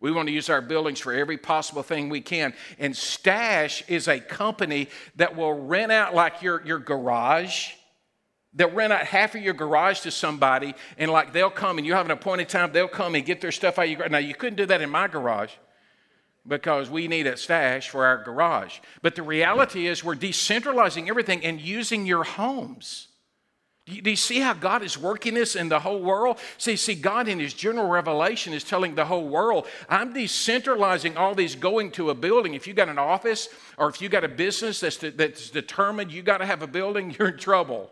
We 0.00 0.12
want 0.12 0.28
to 0.28 0.32
use 0.32 0.48
our 0.48 0.60
buildings 0.60 1.00
for 1.00 1.12
every 1.12 1.36
possible 1.36 1.82
thing 1.82 2.08
we 2.08 2.20
can. 2.20 2.54
And 2.78 2.96
Stash 2.96 3.82
is 3.88 4.06
a 4.06 4.20
company 4.20 4.88
that 5.16 5.36
will 5.36 5.52
rent 5.52 5.90
out 5.90 6.14
like 6.14 6.40
your, 6.40 6.64
your 6.64 6.78
garage. 6.78 7.72
They'll 8.54 8.70
rent 8.70 8.92
out 8.92 9.04
half 9.04 9.34
of 9.34 9.42
your 9.42 9.54
garage 9.54 10.00
to 10.00 10.10
somebody, 10.10 10.74
and 10.96 11.10
like 11.10 11.32
they'll 11.32 11.50
come 11.50 11.78
and 11.78 11.86
you 11.86 11.94
have 11.94 12.06
an 12.06 12.12
appointed 12.12 12.48
time, 12.48 12.72
they'll 12.72 12.88
come 12.88 13.14
and 13.14 13.24
get 13.24 13.40
their 13.40 13.52
stuff 13.52 13.78
out 13.78 13.84
of 13.84 13.90
your 13.90 13.98
garage. 13.98 14.10
Now, 14.10 14.18
you 14.18 14.34
couldn't 14.34 14.56
do 14.56 14.66
that 14.66 14.80
in 14.80 14.90
my 14.90 15.08
garage 15.08 15.52
because 16.46 16.88
we 16.88 17.08
need 17.08 17.26
a 17.26 17.36
stash 17.36 17.90
for 17.90 18.06
our 18.06 18.22
garage. 18.22 18.78
But 19.02 19.16
the 19.16 19.22
reality 19.22 19.86
is, 19.86 20.02
we're 20.02 20.14
decentralizing 20.14 21.08
everything 21.08 21.44
and 21.44 21.60
using 21.60 22.06
your 22.06 22.24
homes. 22.24 23.07
Do 23.88 24.10
you 24.10 24.16
see 24.16 24.40
how 24.40 24.52
God 24.52 24.82
is 24.82 24.98
working 24.98 25.34
this 25.34 25.56
in 25.56 25.68
the 25.68 25.80
whole 25.80 26.02
world? 26.02 26.38
See, 26.58 26.76
see, 26.76 26.94
God 26.94 27.26
in 27.26 27.38
His 27.38 27.54
general 27.54 27.88
revelation 27.88 28.52
is 28.52 28.62
telling 28.62 28.94
the 28.94 29.06
whole 29.06 29.26
world, 29.26 29.66
I'm 29.88 30.12
decentralizing 30.12 31.16
all 31.16 31.34
these 31.34 31.54
going 31.54 31.92
to 31.92 32.10
a 32.10 32.14
building. 32.14 32.54
If 32.54 32.66
you 32.66 32.74
got 32.74 32.88
an 32.88 32.98
office 32.98 33.48
or 33.78 33.88
if 33.88 34.02
you 34.02 34.08
got 34.08 34.24
a 34.24 34.28
business 34.28 34.80
that's, 34.80 34.98
that's 34.98 35.50
determined 35.50 36.12
you 36.12 36.22
got 36.22 36.38
to 36.38 36.46
have 36.46 36.62
a 36.62 36.66
building, 36.66 37.14
you're 37.18 37.28
in 37.28 37.38
trouble 37.38 37.90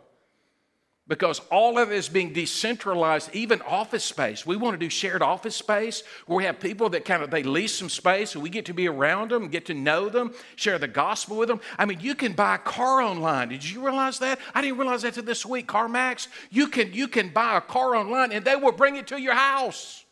because 1.09 1.41
all 1.51 1.79
of 1.79 1.93
it 1.93 1.95
is 1.95 2.09
being 2.09 2.33
decentralized 2.33 3.31
even 3.33 3.63
office 3.63 4.05
space. 4.05 4.45
We 4.45 4.57
want 4.57 4.75
to 4.75 4.79
do 4.79 4.91
shared 4.91 5.23
office 5.23 5.55
space 5.55 6.03
where 6.27 6.37
we 6.37 6.45
have 6.45 6.59
people 6.59 6.89
that 6.91 7.05
kind 7.05 7.23
of 7.23 7.31
they 7.31 7.45
lease 7.45 7.75
some 7.75 7.89
space 7.89 8.35
and 8.35 8.43
we 8.43 8.51
get 8.51 8.67
to 8.67 8.75
be 8.75 8.89
around 8.89 9.31
them 9.31 9.49
get 9.49 9.67
to 9.67 9.75
know 9.75 10.09
them 10.09 10.35
share 10.57 10.79
the 10.79 10.89
gospel 10.89 11.37
with 11.37 11.49
them. 11.49 11.61
I 11.79 11.85
mean 11.85 12.01
you 12.01 12.15
can 12.15 12.33
buy 12.33 12.57
a 12.57 12.59
car 12.59 13.01
online. 13.01 13.51
Did 13.51 13.69
you 13.69 13.85
realize 13.85 14.19
that? 14.19 14.41
I 14.55 14.63
didn't 14.63 14.79
realize 14.79 15.03
that 15.03 15.09
until 15.09 15.25
this 15.25 15.47
week. 15.47 15.69
Carmax 15.69 16.29
you 16.51 16.67
can 16.69 16.93
you 16.93 17.07
can 17.07 17.29
buy 17.29 17.57
a 17.57 17.61
car 17.61 17.95
online 17.95 18.33
and 18.33 18.45
they 18.45 18.57
will 18.57 18.73
bring 18.73 18.97
it 18.97 19.07
to 19.09 19.21
your 19.21 19.35
house. 19.35 20.05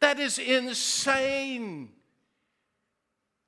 That 0.00 0.20
is 0.20 0.38
insane. 0.38 1.88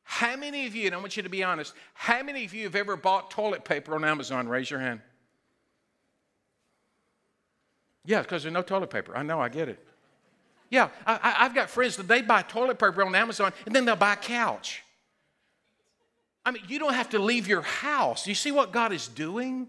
How 0.02 0.36
many 0.36 0.66
of 0.66 0.74
you 0.74 0.86
and 0.86 0.94
i 0.94 0.98
want 0.98 1.18
you 1.18 1.22
to 1.22 1.28
be 1.28 1.44
honest 1.44 1.74
how 1.92 2.22
many 2.22 2.46
of 2.46 2.54
you 2.54 2.64
have 2.64 2.74
ever 2.74 2.96
bought 2.96 3.30
toilet 3.30 3.64
paper 3.64 3.94
on 3.94 4.04
amazon? 4.06 4.48
Raise 4.48 4.70
your 4.70 4.80
hand 4.80 5.02
yeah, 8.08 8.22
because 8.22 8.42
there's 8.42 8.54
no 8.54 8.62
toilet 8.62 8.88
paper. 8.88 9.14
I 9.14 9.22
know, 9.22 9.38
I 9.38 9.50
get 9.50 9.68
it. 9.68 9.86
Yeah, 10.70 10.88
I, 11.06 11.44
have 11.44 11.54
got 11.54 11.68
friends 11.68 11.96
that 11.96 12.08
they 12.08 12.22
buy 12.22 12.40
toilet 12.40 12.78
paper 12.78 13.04
on 13.04 13.14
Amazon 13.14 13.52
and 13.66 13.74
then 13.74 13.84
they'll 13.84 13.96
buy 13.96 14.14
a 14.14 14.16
couch. 14.16 14.82
I 16.44 16.50
mean, 16.50 16.62
you 16.68 16.78
don't 16.78 16.94
have 16.94 17.10
to 17.10 17.18
leave 17.18 17.46
your 17.46 17.60
house. 17.60 18.26
You 18.26 18.34
see 18.34 18.50
what 18.50 18.72
God 18.72 18.94
is 18.94 19.08
doing? 19.08 19.68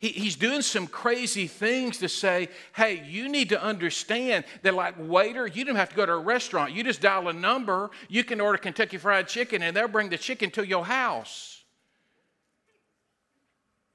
He, 0.00 0.08
he's 0.08 0.36
doing 0.36 0.60
some 0.60 0.86
crazy 0.86 1.46
things 1.46 1.96
to 1.98 2.10
say, 2.10 2.50
hey, 2.74 3.02
you 3.06 3.30
need 3.30 3.48
to 3.48 3.62
understand 3.62 4.44
that, 4.60 4.74
like, 4.74 4.94
waiter, 4.98 5.46
you 5.46 5.64
don't 5.64 5.76
have 5.76 5.88
to 5.88 5.96
go 5.96 6.04
to 6.04 6.12
a 6.12 6.18
restaurant. 6.18 6.72
You 6.72 6.84
just 6.84 7.00
dial 7.00 7.28
a 7.28 7.32
number, 7.32 7.90
you 8.10 8.22
can 8.22 8.38
order 8.38 8.58
Kentucky 8.58 8.98
Fried 8.98 9.28
Chicken, 9.28 9.62
and 9.62 9.74
they'll 9.74 9.88
bring 9.88 10.10
the 10.10 10.18
chicken 10.18 10.50
to 10.50 10.66
your 10.66 10.84
house. 10.84 11.64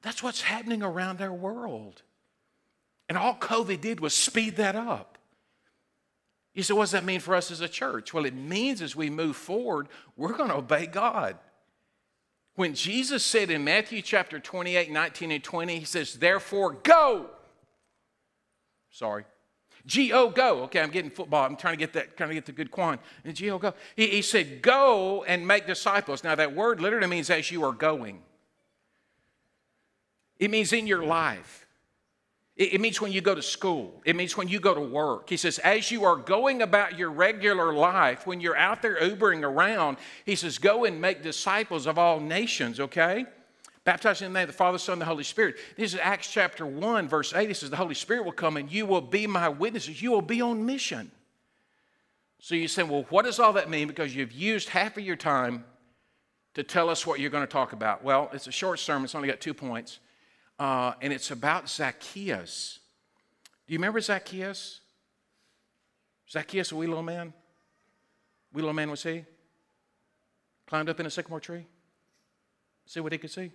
That's 0.01 0.24
what's 0.24 0.41
happening 0.41 0.81
around 0.81 1.21
our 1.21 1.33
world. 1.33 2.01
And 3.10 3.18
all 3.18 3.36
COVID 3.36 3.82
did 3.82 4.00
was 4.00 4.13
speed 4.13 4.56
that 4.58 4.75
up. 4.75 5.18
You 6.54 6.63
say, 6.63 6.74
what 6.74 6.84
does 6.84 6.92
that 6.92 7.06
mean 7.06 7.20
for 7.20 7.36
us 7.36 7.51
as 7.51 7.62
a 7.62 7.68
church? 7.68 8.13
Well, 8.13 8.25
it 8.25 8.36
means 8.36 8.82
as 8.82 8.96
we 8.96 9.10
move 9.10 9.36
forward, 9.36 9.88
we're 10.16 10.34
going 10.34 10.50
to 10.50 10.58
obey 10.58 10.86
God. 10.86 11.38
When 12.56 12.75
Jesus 12.75 13.24
said 13.24 13.50
in 13.50 13.63
Matthew 13.63 14.01
chapter 14.01 14.39
28, 14.39 14.92
19 14.92 15.32
and 15.32 15.44
20, 15.44 15.80
he 15.80 15.86
says, 15.86 16.16
therefore 16.16 16.74
go. 16.74 17.28
Sorry. 18.92 19.25
G-O, 19.86 20.30
go. 20.30 20.63
Okay, 20.63 20.82
I'm 20.82 20.92
getting 20.92 21.10
football. 21.10 21.46
I'm 21.46 21.56
trying 21.56 21.74
to 21.74 21.80
get 21.80 21.94
that, 21.94 22.18
trying 22.18 22.30
to 22.30 22.36
get 22.36 22.46
the 22.46 22.51
good 22.51 22.70
quan. 22.70 23.00
And 23.24 23.36
G-O, 23.36 23.58
go. 23.58 23.74
He, 23.96 24.08
he 24.08 24.22
said, 24.22 24.62
go 24.62 25.24
and 25.24 25.48
make 25.48 25.66
disciples. 25.66 26.24
Now, 26.24 26.36
that 26.36 26.54
word 26.54 26.82
literally 26.82 27.08
means 27.08 27.30
as 27.30 27.50
you 27.50 27.63
are 27.63 27.72
going. 27.72 28.22
It 30.38 30.51
means 30.51 30.74
in 30.74 30.86
your 30.86 31.04
life. 31.04 31.66
It, 32.60 32.82
means 32.82 33.00
when 33.00 33.13
you 33.13 33.22
go 33.22 33.34
to 33.34 33.42
school. 33.42 34.01
It 34.04 34.18
means 34.18 34.36
when 34.36 34.50
you 34.50 34.60
go 34.60 34.75
to 34.75 34.82
work. 34.82 35.30
He 35.30 35.38
says, 35.38 35.60
as 35.60 35.92
you 35.92 36.04
are 36.04 36.18
going 36.18 36.62
about 36.62 36.98
your 36.98 37.10
regular 37.10 37.74
life, 37.74 38.28
when 38.28 38.42
you're 38.42 38.58
out 38.58 38.82
there 38.82 39.00
Ubering 39.00 39.44
around, 39.44 39.96
he 40.25 40.36
says, 40.36 40.58
go 40.58 40.84
and 40.84 41.00
make 41.00 41.24
disciples 41.24 41.88
of 41.88 41.98
all 41.98 42.20
nations, 42.20 42.82
okay? 42.82 43.25
Baptized 43.86 44.24
in 44.24 44.34
the 44.34 44.39
name 44.39 44.44
of 44.44 44.50
the 44.50 44.58
Father, 44.58 44.78
Son, 44.78 44.94
and 44.94 45.01
the 45.01 45.06
Holy 45.06 45.24
Spirit. 45.24 45.56
This 45.78 45.94
is 45.94 46.01
Acts 46.04 46.30
chapter 46.30 46.66
1, 46.66 47.08
verse 47.08 47.34
8. 47.34 47.50
It 47.50 47.56
says, 47.56 47.70
The 47.70 47.78
Holy 47.78 47.96
Spirit 47.96 48.25
will 48.25 48.34
come 48.34 48.58
and 48.58 48.70
you 48.70 48.86
will 48.86 49.00
be 49.00 49.25
my 49.25 49.48
witnesses. 49.48 50.01
You 50.01 50.12
will 50.12 50.22
be 50.22 50.42
on 50.42 50.66
mission. 50.66 51.12
So 52.42 52.56
you 52.56 52.68
say, 52.68 52.84
Well, 52.84 53.06
what 53.10 53.24
does 53.24 53.39
all 53.39 53.54
that 53.54 53.70
mean? 53.70 53.88
Because 53.88 54.13
you've 54.13 54.34
used 54.34 54.68
half 54.68 54.98
of 54.98 55.06
your 55.06 55.16
time 55.16 55.63
to 56.56 56.63
tell 56.63 56.89
us 56.89 57.08
what 57.08 57.22
you're 57.22 57.30
going 57.30 57.48
to 57.48 57.51
talk 57.51 57.72
about. 57.72 58.04
Well, 58.04 58.30
it's 58.34 58.48
a 58.48 58.51
short 58.51 58.80
sermon, 58.80 59.06
it's 59.06 59.16
only 59.16 59.30
got 59.30 59.39
two 59.39 59.54
points. 59.54 60.00
Uh, 60.60 60.94
and 61.01 61.13
it's 61.13 61.32
about 61.32 61.70
Zacchaeus. 61.70 62.80
Do 63.66 63.74
you 63.74 63.80
remember 63.80 64.01
Zacchaeus? 64.01 64.82
Zacchaeus, 66.30 66.72
a 66.72 66.75
wee 66.75 66.86
little 66.86 67.01
man? 67.01 67.34
Wee 68.54 68.62
little 68.62 68.74
man 68.74 68.92
was 68.92 69.04
he? 69.04 69.24
Climbed 70.68 70.89
up 70.89 71.00
in 71.00 71.06
a 71.06 71.10
sycamore 71.10 71.39
tree? 71.39 71.66
See 72.86 73.00
what 73.00 73.13
he 73.13 73.18
could 73.18 73.32
see? 73.32 73.51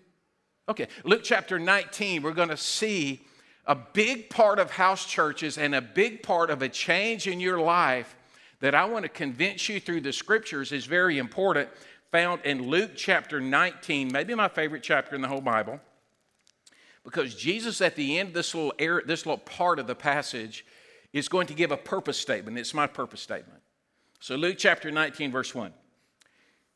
Okay, 0.69 0.89
Luke 1.05 1.21
chapter 1.23 1.59
19, 1.59 2.23
we're 2.23 2.33
going 2.33 2.49
to 2.49 2.57
see 2.57 3.27
a 3.67 3.75
big 3.75 4.31
part 4.31 4.59
of 4.59 4.71
house 4.71 5.05
churches 5.05 5.59
and 5.59 5.75
a 5.75 5.83
big 5.83 6.23
part 6.23 6.49
of 6.49 6.63
a 6.63 6.69
change 6.69 7.27
in 7.27 7.39
your 7.39 7.61
life 7.61 8.17
that 8.61 8.75
I 8.75 8.87
want 8.87 9.05
to 9.05 9.11
convince 9.11 9.69
you 9.69 9.79
through 9.79 10.01
the 10.01 10.13
scriptures 10.13 10.73
is 10.73 10.87
very 10.87 11.19
important, 11.19 11.69
found 12.11 12.41
in 12.45 12.63
Luke 12.63 12.93
chapter 12.97 13.41
19, 13.41 14.11
maybe 14.11 14.35
my 14.35 14.49
favorite 14.49 14.83
chapter 14.83 15.15
in 15.15 15.21
the 15.21 15.29
whole 15.29 15.43
Bible. 15.43 15.81
Because 17.05 17.35
Jesus, 17.35 17.81
at 17.81 17.97
the 17.97 18.19
end 18.19 18.29
of 18.29 18.35
this 18.35 18.55
little, 18.55 18.73
area, 18.79 19.05
this 19.07 19.27
little 19.27 19.39
part 19.39 19.79
of 19.79 19.87
the 19.87 19.95
passage, 19.95 20.65
is 21.13 21.29
going 21.29 21.47
to 21.47 21.55
give 21.55 21.71
a 21.71 21.77
purpose 21.77 22.19
statement. 22.19 22.59
It's 22.59 22.75
my 22.75 22.87
purpose 22.87 23.21
statement. 23.21 23.61
So, 24.21 24.37
Luke 24.37 24.57
chapter 24.59 24.91
19, 24.91 25.31
verse 25.31 25.55
1. 25.55 25.73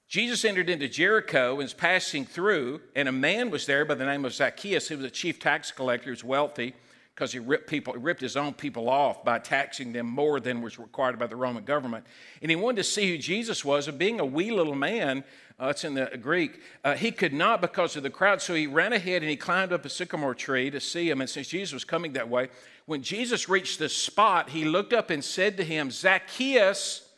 Jesus 0.07 0.45
entered 0.45 0.71
into 0.71 0.89
Jericho 0.89 1.51
and 1.51 1.59
was 1.59 1.75
passing 1.75 2.25
through, 2.25 2.81
and 2.95 3.09
a 3.09 3.13
man 3.13 3.51
was 3.51 3.67
there 3.67 3.85
by 3.85 3.95
the 3.95 4.07
name 4.07 4.25
of 4.25 4.33
Zacchaeus, 4.33 4.89
who 4.89 4.97
was 4.97 5.05
a 5.05 5.11
chief 5.11 5.39
tax 5.39 5.71
collector, 5.71 6.05
he 6.05 6.11
was 6.11 6.25
wealthy 6.25 6.75
because 7.15 7.33
he 7.33 7.41
ripped 7.41 7.69
people, 7.69 7.93
he 7.93 7.99
ripped 7.99 8.21
his 8.21 8.37
own 8.37 8.55
people 8.55 8.89
off 8.89 9.25
by 9.25 9.39
taxing 9.39 9.93
them 9.93 10.07
more 10.07 10.39
than 10.39 10.63
was 10.63 10.79
required 10.79 11.19
by 11.19 11.27
the 11.27 11.35
Roman 11.37 11.65
government. 11.65 12.07
And 12.41 12.51
he 12.51 12.55
wanted 12.55 12.77
to 12.77 12.85
see 12.85 13.11
who 13.11 13.19
Jesus 13.19 13.65
was, 13.65 13.89
and 13.89 13.99
being 13.99 14.21
a 14.21 14.25
wee 14.25 14.51
little 14.53 14.77
man, 14.77 15.25
uh, 15.61 15.69
it's 15.69 15.85
in 15.85 15.95
the 15.95 16.19
Greek, 16.21 16.61
uh, 16.85 16.95
he 16.95 17.11
could 17.11 17.33
not 17.33 17.61
because 17.61 17.97
of 17.97 18.03
the 18.03 18.11
crowd. 18.11 18.41
So 18.41 18.55
he 18.55 18.67
ran 18.67 18.93
ahead 18.93 19.23
and 19.23 19.31
he 19.31 19.37
climbed 19.37 19.73
up 19.73 19.85
a 19.85 19.89
sycamore 19.89 20.35
tree 20.35 20.71
to 20.71 20.81
see 20.81 21.11
him. 21.11 21.21
And 21.21 21.29
since 21.29 21.49
Jesus 21.49 21.73
was 21.73 21.85
coming 21.85 22.13
that 22.13 22.29
way, 22.29 22.49
when 22.87 23.03
Jesus 23.03 23.49
reached 23.49 23.79
the 23.79 23.89
spot, 23.89 24.51
he 24.51 24.65
looked 24.65 24.93
up 24.93 25.11
and 25.11 25.23
said 25.23 25.57
to 25.57 25.65
him, 25.65 25.91
Zacchaeus, 25.91 27.09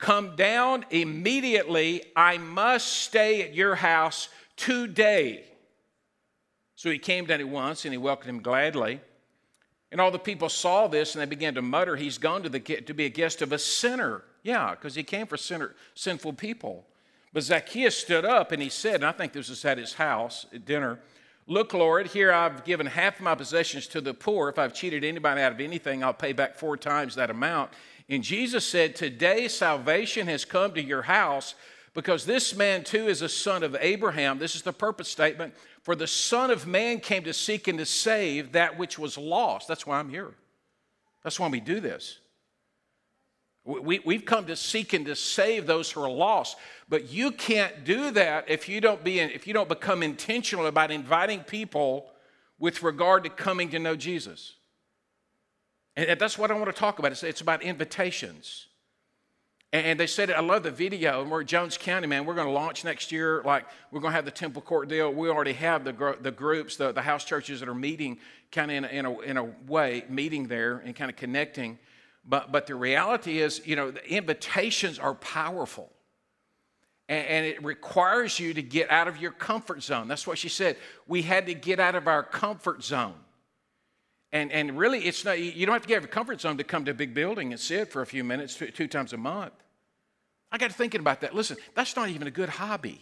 Come 0.00 0.34
down 0.34 0.86
immediately. 0.90 2.02
I 2.16 2.38
must 2.38 2.88
stay 2.88 3.42
at 3.42 3.54
your 3.54 3.74
house 3.74 4.30
today. 4.56 5.44
So 6.74 6.90
he 6.90 6.98
came 6.98 7.26
down 7.26 7.40
at 7.40 7.48
once 7.48 7.84
and 7.84 7.92
he 7.92 7.98
welcomed 7.98 8.30
him 8.30 8.40
gladly. 8.40 9.00
And 9.92 10.00
all 10.00 10.10
the 10.10 10.18
people 10.18 10.48
saw 10.48 10.88
this 10.88 11.14
and 11.14 11.20
they 11.20 11.26
began 11.26 11.54
to 11.54 11.62
mutter, 11.62 11.96
He's 11.96 12.16
gone 12.16 12.42
to, 12.44 12.48
the, 12.48 12.60
to 12.60 12.94
be 12.94 13.04
a 13.04 13.10
guest 13.10 13.42
of 13.42 13.52
a 13.52 13.58
sinner. 13.58 14.22
Yeah, 14.42 14.70
because 14.70 14.94
he 14.94 15.02
came 15.02 15.26
for 15.26 15.36
sinner, 15.36 15.74
sinful 15.94 16.32
people. 16.32 16.86
But 17.32 17.44
Zacchaeus 17.44 17.96
stood 17.96 18.24
up 18.24 18.52
and 18.52 18.62
he 18.62 18.68
said, 18.68 18.96
and 18.96 19.06
I 19.06 19.12
think 19.12 19.32
this 19.32 19.48
was 19.48 19.64
at 19.64 19.78
his 19.78 19.94
house 19.94 20.46
at 20.52 20.64
dinner 20.64 20.98
Look, 21.50 21.74
Lord, 21.74 22.06
here 22.06 22.30
I've 22.30 22.64
given 22.64 22.86
half 22.86 23.16
of 23.16 23.22
my 23.22 23.34
possessions 23.34 23.88
to 23.88 24.00
the 24.00 24.14
poor. 24.14 24.48
If 24.48 24.56
I've 24.56 24.72
cheated 24.72 25.02
anybody 25.02 25.40
out 25.40 25.50
of 25.50 25.60
anything, 25.60 26.04
I'll 26.04 26.14
pay 26.14 26.32
back 26.32 26.56
four 26.56 26.76
times 26.76 27.16
that 27.16 27.28
amount. 27.28 27.72
And 28.08 28.22
Jesus 28.22 28.64
said, 28.64 28.94
Today 28.94 29.48
salvation 29.48 30.28
has 30.28 30.44
come 30.44 30.74
to 30.74 30.80
your 30.80 31.02
house 31.02 31.56
because 31.92 32.24
this 32.24 32.54
man 32.54 32.84
too 32.84 33.08
is 33.08 33.20
a 33.20 33.28
son 33.28 33.64
of 33.64 33.76
Abraham. 33.80 34.38
This 34.38 34.54
is 34.54 34.62
the 34.62 34.72
purpose 34.72 35.08
statement. 35.08 35.52
For 35.82 35.96
the 35.96 36.06
Son 36.06 36.52
of 36.52 36.68
Man 36.68 37.00
came 37.00 37.24
to 37.24 37.32
seek 37.32 37.66
and 37.66 37.78
to 37.78 37.86
save 37.86 38.52
that 38.52 38.78
which 38.78 38.96
was 38.96 39.18
lost. 39.18 39.66
That's 39.66 39.84
why 39.84 39.98
I'm 39.98 40.08
here. 40.08 40.34
That's 41.24 41.40
why 41.40 41.48
we 41.48 41.58
do 41.58 41.80
this. 41.80 42.20
We, 43.64 44.00
we've 44.04 44.24
come 44.24 44.46
to 44.46 44.56
seek 44.56 44.94
and 44.94 45.04
to 45.06 45.14
save 45.14 45.66
those 45.66 45.90
who 45.90 46.02
are 46.02 46.10
lost. 46.10 46.56
But 46.88 47.10
you 47.12 47.30
can't 47.30 47.84
do 47.84 48.10
that 48.12 48.48
if 48.48 48.68
you 48.68 48.80
don't, 48.80 49.04
be, 49.04 49.20
if 49.20 49.46
you 49.46 49.52
don't 49.52 49.68
become 49.68 50.02
intentional 50.02 50.66
about 50.66 50.90
inviting 50.90 51.40
people 51.40 52.10
with 52.58 52.82
regard 52.82 53.24
to 53.24 53.30
coming 53.30 53.70
to 53.70 53.78
know 53.78 53.96
Jesus. 53.96 54.54
And 55.96 56.18
that's 56.18 56.38
what 56.38 56.50
I 56.50 56.54
want 56.54 56.66
to 56.66 56.72
talk 56.72 56.98
about. 56.98 57.12
It's, 57.12 57.22
it's 57.22 57.40
about 57.40 57.62
invitations. 57.62 58.66
And 59.72 60.00
they 60.00 60.08
said, 60.08 60.32
I 60.32 60.40
love 60.40 60.64
the 60.64 60.70
video. 60.70 61.22
And 61.22 61.30
we're 61.30 61.44
Jones 61.44 61.78
County, 61.78 62.08
man. 62.08 62.24
We're 62.24 62.34
going 62.34 62.48
to 62.48 62.52
launch 62.52 62.84
next 62.84 63.12
year. 63.12 63.40
Like, 63.44 63.66
we're 63.92 64.00
going 64.00 64.10
to 64.10 64.16
have 64.16 64.24
the 64.24 64.32
Temple 64.32 64.62
Court 64.62 64.88
deal. 64.88 65.12
We 65.12 65.28
already 65.28 65.52
have 65.52 65.84
the, 65.84 66.16
the 66.20 66.32
groups, 66.32 66.76
the, 66.76 66.90
the 66.90 67.02
house 67.02 67.24
churches 67.24 67.60
that 67.60 67.68
are 67.68 67.74
meeting 67.74 68.18
kind 68.50 68.70
of 68.70 68.76
in, 68.78 68.84
in, 68.86 69.06
a, 69.06 69.20
in 69.20 69.36
a 69.36 69.44
way, 69.68 70.04
meeting 70.08 70.48
there 70.48 70.78
and 70.84 70.96
kind 70.96 71.08
of 71.08 71.16
connecting. 71.16 71.78
But, 72.24 72.52
but 72.52 72.66
the 72.66 72.74
reality 72.74 73.40
is, 73.40 73.62
you 73.64 73.76
know, 73.76 73.90
the 73.90 74.06
invitations 74.08 74.98
are 74.98 75.14
powerful. 75.14 75.90
And, 77.08 77.26
and 77.26 77.46
it 77.46 77.64
requires 77.64 78.38
you 78.38 78.54
to 78.54 78.62
get 78.62 78.90
out 78.90 79.08
of 79.08 79.16
your 79.16 79.32
comfort 79.32 79.82
zone. 79.82 80.06
That's 80.06 80.26
what 80.26 80.38
she 80.38 80.48
said. 80.48 80.76
We 81.06 81.22
had 81.22 81.46
to 81.46 81.54
get 81.54 81.80
out 81.80 81.94
of 81.94 82.06
our 82.06 82.22
comfort 82.22 82.84
zone. 82.84 83.14
And, 84.32 84.52
and 84.52 84.78
really, 84.78 85.00
it's 85.00 85.24
not, 85.24 85.40
you 85.40 85.66
don't 85.66 85.72
have 85.72 85.82
to 85.82 85.88
get 85.88 85.94
out 85.94 85.98
of 85.98 86.04
your 86.04 86.12
comfort 86.12 86.40
zone 86.40 86.56
to 86.58 86.64
come 86.64 86.84
to 86.84 86.92
a 86.92 86.94
big 86.94 87.14
building 87.14 87.52
and 87.52 87.60
sit 87.60 87.90
for 87.90 88.02
a 88.02 88.06
few 88.06 88.22
minutes 88.22 88.54
two, 88.54 88.70
two 88.70 88.86
times 88.86 89.12
a 89.12 89.16
month. 89.16 89.54
I 90.52 90.58
got 90.58 90.70
to 90.70 90.76
thinking 90.76 91.00
about 91.00 91.22
that. 91.22 91.34
Listen, 91.34 91.56
that's 91.74 91.96
not 91.96 92.10
even 92.10 92.26
a 92.26 92.30
good 92.30 92.48
hobby. 92.48 93.00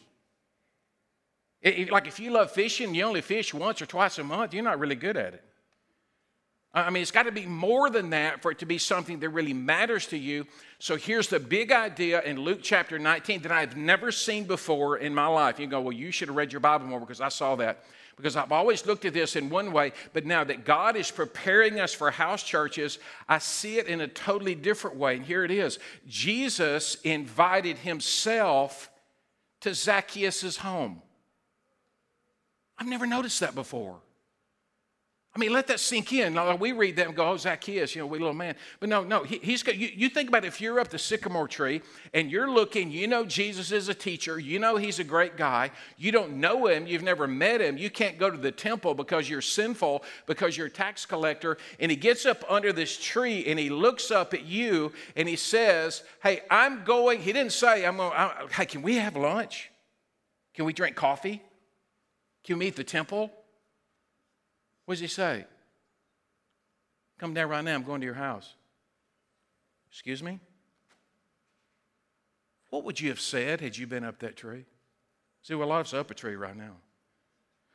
It, 1.61 1.91
like 1.91 2.07
if 2.07 2.21
you 2.21 2.31
love 2.31 2.53
fishing, 2.53 2.95
you 2.95 3.03
only 3.05 3.21
fish 3.21 3.53
once 3.53 3.83
or 3.83 3.87
twice 3.87 4.19
a 4.19 4.25
month, 4.25 4.55
you're 4.55 4.63
not 4.63 4.79
really 4.79 4.95
good 4.95 5.17
at 5.17 5.35
it. 5.35 5.45
I 6.75 6.91
mean, 6.91 7.01
it's 7.01 7.11
got 7.11 7.25
to 7.25 7.33
be 7.33 7.47
more 7.47 7.89
than 7.89 8.11
that 8.11 8.43
for 8.43 8.51
it 8.51 8.59
to 8.59 8.67
be 8.67 8.79
something 8.79 9.21
that 9.21 9.31
really 9.31 9.55
matters 9.55 10.07
to 10.09 10.19
you. 10.19 10.47
So 10.79 10.97
here's 10.97 11.29
the 11.29 11.41
big 11.41 11.73
idea 11.73 12.21
in 12.23 12.39
Luke 12.41 12.61
chapter 12.63 12.99
19 12.99 13.43
that 13.43 13.53
I've 13.53 13.77
never 13.77 14.13
seen 14.13 14.45
before 14.45 14.99
in 14.99 15.15
my 15.15 15.27
life. 15.27 15.59
You 15.59 15.67
go, 15.67 15.81
well, 15.81 15.93
you 15.93 16.11
should 16.11 16.29
have 16.29 16.37
read 16.37 16.53
your 16.53 16.61
Bible 16.61 16.87
more 16.87 17.01
because 17.01 17.21
I 17.21 17.31
saw 17.31 17.57
that 17.57 17.85
because 18.19 18.35
I've 18.35 18.51
always 18.51 18.85
looked 18.85 19.05
at 19.05 19.15
this 19.15 19.37
in 19.37 19.49
one 19.49 19.73
way, 19.73 19.93
but 20.13 20.27
now 20.27 20.43
that 20.43 20.65
God 20.65 20.97
is 20.97 21.09
preparing 21.09 21.79
us 21.79 21.95
for 21.95 22.11
house 22.11 22.43
churches, 22.43 22.99
I 23.29 23.39
see 23.39 23.79
it 23.79 23.87
in 23.87 24.01
a 24.01 24.09
totally 24.09 24.57
different 24.57 24.97
way. 24.97 25.17
And 25.17 25.25
here 25.25 25.45
it 25.45 25.53
is 25.53 25.79
Jesus 26.07 26.97
invited 27.03 27.79
himself 27.79 28.91
to 29.61 29.73
Zacchaeus' 29.73 30.57
home. 30.57 31.01
I've 32.77 32.89
never 32.89 33.07
noticed 33.07 33.41
that 33.41 33.55
before. 33.55 33.99
I 35.35 35.39
mean, 35.39 35.53
let 35.53 35.67
that 35.67 35.79
sink 35.79 36.13
in. 36.13 36.35
wee 36.59 36.73
read 36.73 36.97
that 36.97 37.07
and 37.07 37.15
go, 37.15 37.29
oh, 37.29 37.37
Zacchaeus, 37.37 37.95
you 37.95 38.01
know, 38.01 38.07
we 38.07 38.19
little 38.19 38.35
man. 38.35 38.57
But 38.81 38.89
no, 38.89 39.05
no, 39.05 39.25
he, 39.25 39.39
he's 39.39 39.63
got, 39.63 39.77
you, 39.77 39.89
you 39.95 40.09
think 40.09 40.31
about 40.31 40.45
if 40.45 40.61
you're 40.61 40.81
up 40.81 40.89
the 40.89 40.99
sycamore 40.99 41.47
tree 41.47 41.83
and 42.15 42.31
you're 42.31 42.51
looking, 42.51 42.91
you 42.91 43.07
know 43.07 43.25
Jesus 43.27 43.71
is 43.71 43.89
a 43.89 43.95
teacher, 43.95 44.39
you 44.39 44.59
know 44.59 44.77
he's 44.77 44.99
a 44.99 45.05
great 45.05 45.37
guy, 45.37 45.71
you 45.99 46.13
don't 46.13 46.39
know 46.39 46.67
him, 46.67 46.87
you've 46.87 47.03
never 47.03 47.29
met 47.29 47.61
him, 47.61 47.77
you 47.77 47.91
can't 47.91 48.19
go 48.19 48.31
to 48.31 48.39
the 48.39 48.51
temple 48.51 48.95
because 48.95 49.29
you're 49.29 49.43
sinful, 49.43 50.03
because 50.27 50.57
you're 50.57 50.69
a 50.69 50.71
tax 50.71 51.05
collector, 51.05 51.59
and 51.79 51.91
he 51.91 51.97
gets 51.97 52.25
up 52.25 52.43
under 52.49 52.73
this 52.73 52.97
tree 52.97 53.45
and 53.47 53.59
he 53.59 53.69
looks 53.69 54.11
up 54.11 54.33
at 54.33 54.45
you 54.45 54.93
and 55.15 55.29
he 55.29 55.37
says, 55.37 56.03
hey, 56.23 56.41
I'm 56.51 56.85
going, 56.85 57.21
he 57.21 57.35
didn't 57.35 57.53
say, 57.53 57.85
I'm 57.85 57.99
going, 57.99 58.13
I, 58.13 58.47
hey, 58.51 58.65
can 58.65 58.81
we 58.81 58.97
have 58.97 59.15
lunch? 59.15 59.71
Can 60.55 60.65
we 60.65 60.73
drink 60.73 60.97
coffee? 60.97 61.43
Can 62.45 62.59
we 62.59 62.65
meet 62.65 62.77
the 62.77 62.83
temple? 62.83 63.31
What 64.89 64.95
does 64.95 65.01
he 65.01 65.07
say? 65.07 65.45
Come 67.19 67.35
down 67.35 67.51
right 67.51 67.63
now. 67.63 67.75
I'm 67.75 67.83
going 67.83 68.01
to 68.01 68.07
your 68.07 68.15
house. 68.15 68.55
Excuse 69.91 70.23
me? 70.23 70.41
What 72.71 72.85
would 72.85 72.99
you 72.99 73.11
have 73.11 73.21
said 73.21 73.61
had 73.61 73.77
you 73.77 73.87
been 73.87 74.03
up 74.03 74.21
that 74.21 74.39
tree? 74.39 74.65
See, 75.43 75.55
well, 75.55 75.73
us 75.73 75.93
up 75.93 76.11
a 76.11 76.15
tree 76.15 76.37
right 76.37 76.57
now. 76.57 76.73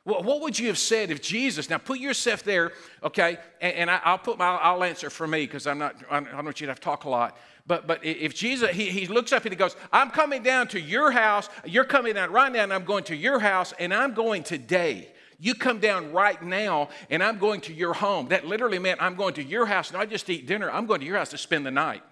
What 0.02 0.40
would 0.42 0.58
you 0.58 0.66
have 0.66 0.76
said 0.76 1.12
if 1.12 1.22
Jesus, 1.22 1.70
now 1.70 1.78
put 1.78 2.00
yourself 2.00 2.42
there, 2.42 2.72
okay, 3.04 3.38
and, 3.60 3.74
and 3.74 3.90
I, 3.90 4.10
will 4.10 4.18
put 4.18 4.36
my, 4.36 4.46
I'll 4.46 4.82
answer 4.82 5.08
for 5.08 5.28
me 5.28 5.46
because 5.46 5.68
I'm 5.68 5.78
not, 5.78 5.94
I 6.10 6.18
don't 6.18 6.44
want 6.44 6.60
you 6.60 6.66
to 6.66 6.72
have 6.72 6.80
to 6.80 6.84
talk 6.84 7.04
a 7.04 7.08
lot. 7.08 7.38
But, 7.64 7.86
but 7.86 8.04
if 8.04 8.34
Jesus, 8.34 8.70
he, 8.70 8.90
he 8.90 9.06
looks 9.06 9.32
up 9.32 9.44
and 9.44 9.52
he 9.52 9.56
goes, 9.56 9.76
I'm 9.92 10.10
coming 10.10 10.42
down 10.42 10.66
to 10.68 10.80
your 10.80 11.12
house, 11.12 11.48
you're 11.64 11.84
coming 11.84 12.14
down 12.14 12.32
right 12.32 12.50
now, 12.50 12.64
and 12.64 12.72
I'm 12.72 12.84
going 12.84 13.04
to 13.04 13.14
your 13.14 13.38
house, 13.38 13.72
and 13.78 13.94
I'm 13.94 14.14
going 14.14 14.42
today. 14.42 15.13
You 15.38 15.54
come 15.54 15.80
down 15.80 16.12
right 16.12 16.42
now, 16.42 16.88
and 17.10 17.22
I'm 17.22 17.38
going 17.38 17.60
to 17.62 17.72
your 17.72 17.94
home. 17.94 18.28
That 18.28 18.46
literally 18.46 18.78
meant 18.78 19.02
I'm 19.02 19.16
going 19.16 19.34
to 19.34 19.42
your 19.42 19.66
house, 19.66 19.92
not 19.92 20.10
just 20.10 20.28
eat 20.30 20.46
dinner, 20.46 20.70
I'm 20.70 20.86
going 20.86 21.00
to 21.00 21.06
your 21.06 21.18
house 21.18 21.30
to 21.30 21.38
spend 21.38 21.66
the 21.66 21.70
night. 21.70 22.02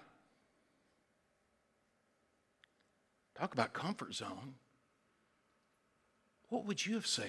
Talk 3.37 3.53
about 3.53 3.73
comfort 3.73 4.13
zone. 4.13 4.55
What 6.49 6.65
would 6.65 6.85
you 6.85 6.93
have 6.95 7.07
said? 7.07 7.27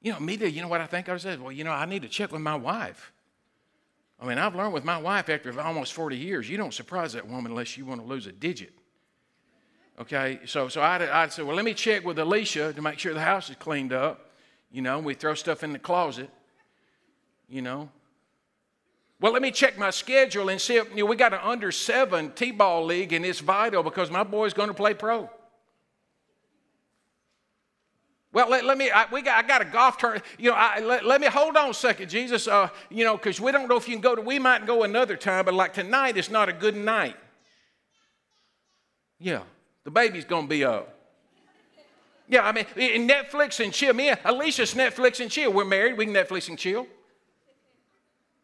You 0.00 0.12
know, 0.12 0.20
me, 0.20 0.36
you 0.36 0.62
know 0.62 0.68
what 0.68 0.80
I 0.80 0.86
think 0.86 1.08
I 1.08 1.16
said? 1.16 1.40
Well, 1.40 1.52
you 1.52 1.64
know, 1.64 1.72
I 1.72 1.84
need 1.84 2.02
to 2.02 2.08
check 2.08 2.32
with 2.32 2.40
my 2.40 2.54
wife. 2.54 3.12
I 4.20 4.26
mean, 4.26 4.38
I've 4.38 4.54
learned 4.54 4.72
with 4.72 4.84
my 4.84 4.98
wife 4.98 5.28
after 5.28 5.60
almost 5.60 5.92
40 5.92 6.16
years, 6.16 6.48
you 6.48 6.56
don't 6.56 6.74
surprise 6.74 7.12
that 7.12 7.28
woman 7.28 7.52
unless 7.52 7.76
you 7.76 7.84
want 7.84 8.00
to 8.00 8.06
lose 8.06 8.26
a 8.26 8.32
digit. 8.32 8.77
Okay, 10.00 10.38
so, 10.44 10.68
so 10.68 10.80
I'd, 10.80 11.02
I'd 11.02 11.32
say, 11.32 11.42
well, 11.42 11.56
let 11.56 11.64
me 11.64 11.74
check 11.74 12.04
with 12.04 12.18
Alicia 12.20 12.72
to 12.72 12.82
make 12.82 13.00
sure 13.00 13.12
the 13.12 13.20
house 13.20 13.50
is 13.50 13.56
cleaned 13.56 13.92
up. 13.92 14.30
You 14.70 14.80
know, 14.80 15.00
we 15.00 15.14
throw 15.14 15.34
stuff 15.34 15.64
in 15.64 15.72
the 15.72 15.78
closet, 15.78 16.30
you 17.48 17.62
know. 17.62 17.88
Well, 19.20 19.32
let 19.32 19.42
me 19.42 19.50
check 19.50 19.76
my 19.76 19.90
schedule 19.90 20.50
and 20.50 20.60
see 20.60 20.76
if, 20.76 20.88
you 20.90 20.98
know, 20.98 21.06
we 21.06 21.16
got 21.16 21.32
an 21.32 21.40
under 21.42 21.72
seven 21.72 22.30
T 22.30 22.52
ball 22.52 22.84
league 22.84 23.12
and 23.12 23.26
it's 23.26 23.40
vital 23.40 23.82
because 23.82 24.10
my 24.10 24.22
boy's 24.22 24.54
going 24.54 24.68
to 24.68 24.74
play 24.74 24.94
pro. 24.94 25.28
Well, 28.32 28.48
let, 28.50 28.64
let 28.64 28.78
me, 28.78 28.90
I, 28.92 29.06
we 29.10 29.22
got, 29.22 29.42
I 29.42 29.48
got 29.48 29.62
a 29.62 29.64
golf 29.64 29.98
tournament. 29.98 30.24
You 30.38 30.50
know, 30.50 30.56
I, 30.56 30.78
let, 30.78 31.04
let, 31.04 31.20
me 31.20 31.26
hold 31.26 31.56
on 31.56 31.70
a 31.70 31.74
second, 31.74 32.08
Jesus. 32.08 32.46
Uh, 32.46 32.68
you 32.88 33.02
know, 33.04 33.16
because 33.16 33.40
we 33.40 33.50
don't 33.50 33.68
know 33.68 33.76
if 33.76 33.88
you 33.88 33.94
can 33.94 34.02
go 34.02 34.14
to, 34.14 34.22
we 34.22 34.38
might 34.38 34.64
go 34.64 34.84
another 34.84 35.16
time, 35.16 35.46
but 35.46 35.54
like 35.54 35.74
tonight 35.74 36.16
is 36.16 36.30
not 36.30 36.48
a 36.48 36.52
good 36.52 36.76
night. 36.76 37.16
Yeah, 39.18 39.42
the 39.88 39.92
baby's 39.92 40.26
going 40.26 40.42
to 40.42 40.48
be 40.50 40.66
up. 40.66 40.94
Yeah, 42.28 42.42
I 42.42 42.52
mean, 42.52 42.66
Netflix 43.08 43.64
and 43.64 43.72
chill. 43.72 43.94
Me 43.94 44.12
Alicia's 44.22 44.74
Netflix 44.74 45.18
and 45.20 45.30
chill. 45.30 45.50
We're 45.50 45.64
married, 45.64 45.96
we 45.96 46.04
can 46.04 46.12
Netflix 46.12 46.50
and 46.50 46.58
chill. 46.58 46.86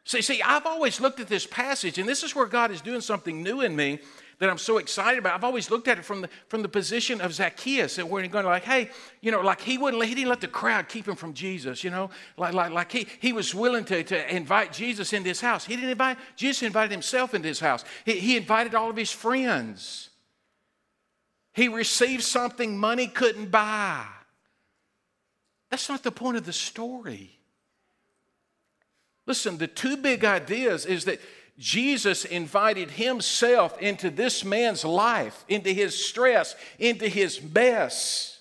See, 0.06 0.22
see, 0.22 0.40
I've 0.40 0.64
always 0.64 1.02
looked 1.02 1.20
at 1.20 1.28
this 1.28 1.46
passage, 1.46 1.98
and 1.98 2.08
this 2.08 2.22
is 2.22 2.34
where 2.34 2.46
God 2.46 2.70
is 2.70 2.80
doing 2.80 3.02
something 3.02 3.42
new 3.42 3.60
in 3.60 3.76
me 3.76 3.98
that 4.38 4.48
I'm 4.48 4.56
so 4.56 4.78
excited 4.78 5.18
about. 5.18 5.34
I've 5.34 5.44
always 5.44 5.70
looked 5.70 5.86
at 5.86 5.98
it 5.98 6.04
from 6.06 6.22
the, 6.22 6.30
from 6.48 6.62
the 6.62 6.68
position 6.68 7.20
of 7.20 7.34
Zacchaeus, 7.34 7.98
and 7.98 8.08
where 8.08 8.22
he's 8.22 8.32
going 8.32 8.46
like, 8.46 8.64
hey, 8.64 8.88
you 9.20 9.30
know, 9.30 9.42
like 9.42 9.60
he 9.60 9.76
wouldn't, 9.76 10.02
he 10.02 10.14
didn't 10.14 10.30
let 10.30 10.40
the 10.40 10.48
crowd 10.48 10.88
keep 10.88 11.06
him 11.06 11.14
from 11.14 11.34
Jesus, 11.34 11.84
you 11.84 11.90
know, 11.90 12.08
like, 12.38 12.54
like, 12.54 12.72
like 12.72 12.90
he, 12.90 13.06
he 13.20 13.34
was 13.34 13.54
willing 13.54 13.84
to, 13.84 14.02
to 14.02 14.34
invite 14.34 14.72
Jesus 14.72 15.12
into 15.12 15.28
his 15.28 15.42
house. 15.42 15.66
He 15.66 15.76
didn't 15.76 15.90
invite, 15.90 16.16
Jesus 16.36 16.62
invited 16.62 16.90
himself 16.90 17.34
into 17.34 17.48
his 17.48 17.60
house. 17.60 17.84
He, 18.06 18.18
he 18.18 18.36
invited 18.38 18.74
all 18.74 18.88
of 18.88 18.96
his 18.96 19.12
friends. 19.12 20.08
He 21.54 21.68
received 21.68 22.24
something 22.24 22.76
money 22.76 23.06
couldn't 23.06 23.50
buy. 23.50 24.04
That's 25.70 25.88
not 25.88 26.02
the 26.02 26.12
point 26.12 26.36
of 26.36 26.44
the 26.44 26.52
story. 26.52 27.38
Listen, 29.26 29.56
the 29.56 29.68
two 29.68 29.96
big 29.96 30.24
ideas 30.24 30.84
is 30.84 31.04
that 31.06 31.20
Jesus 31.56 32.24
invited 32.24 32.90
himself 32.90 33.80
into 33.80 34.10
this 34.10 34.44
man's 34.44 34.84
life, 34.84 35.44
into 35.48 35.70
his 35.70 35.96
stress, 36.04 36.56
into 36.78 37.08
his 37.08 37.40
mess. 37.40 38.40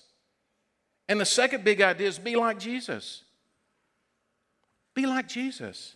And 1.08 1.20
the 1.20 1.24
second 1.24 1.64
big 1.64 1.80
idea 1.80 2.08
is 2.08 2.18
be 2.18 2.34
like 2.34 2.58
Jesus. 2.58 3.22
Be 4.94 5.06
like 5.06 5.28
Jesus. 5.28 5.94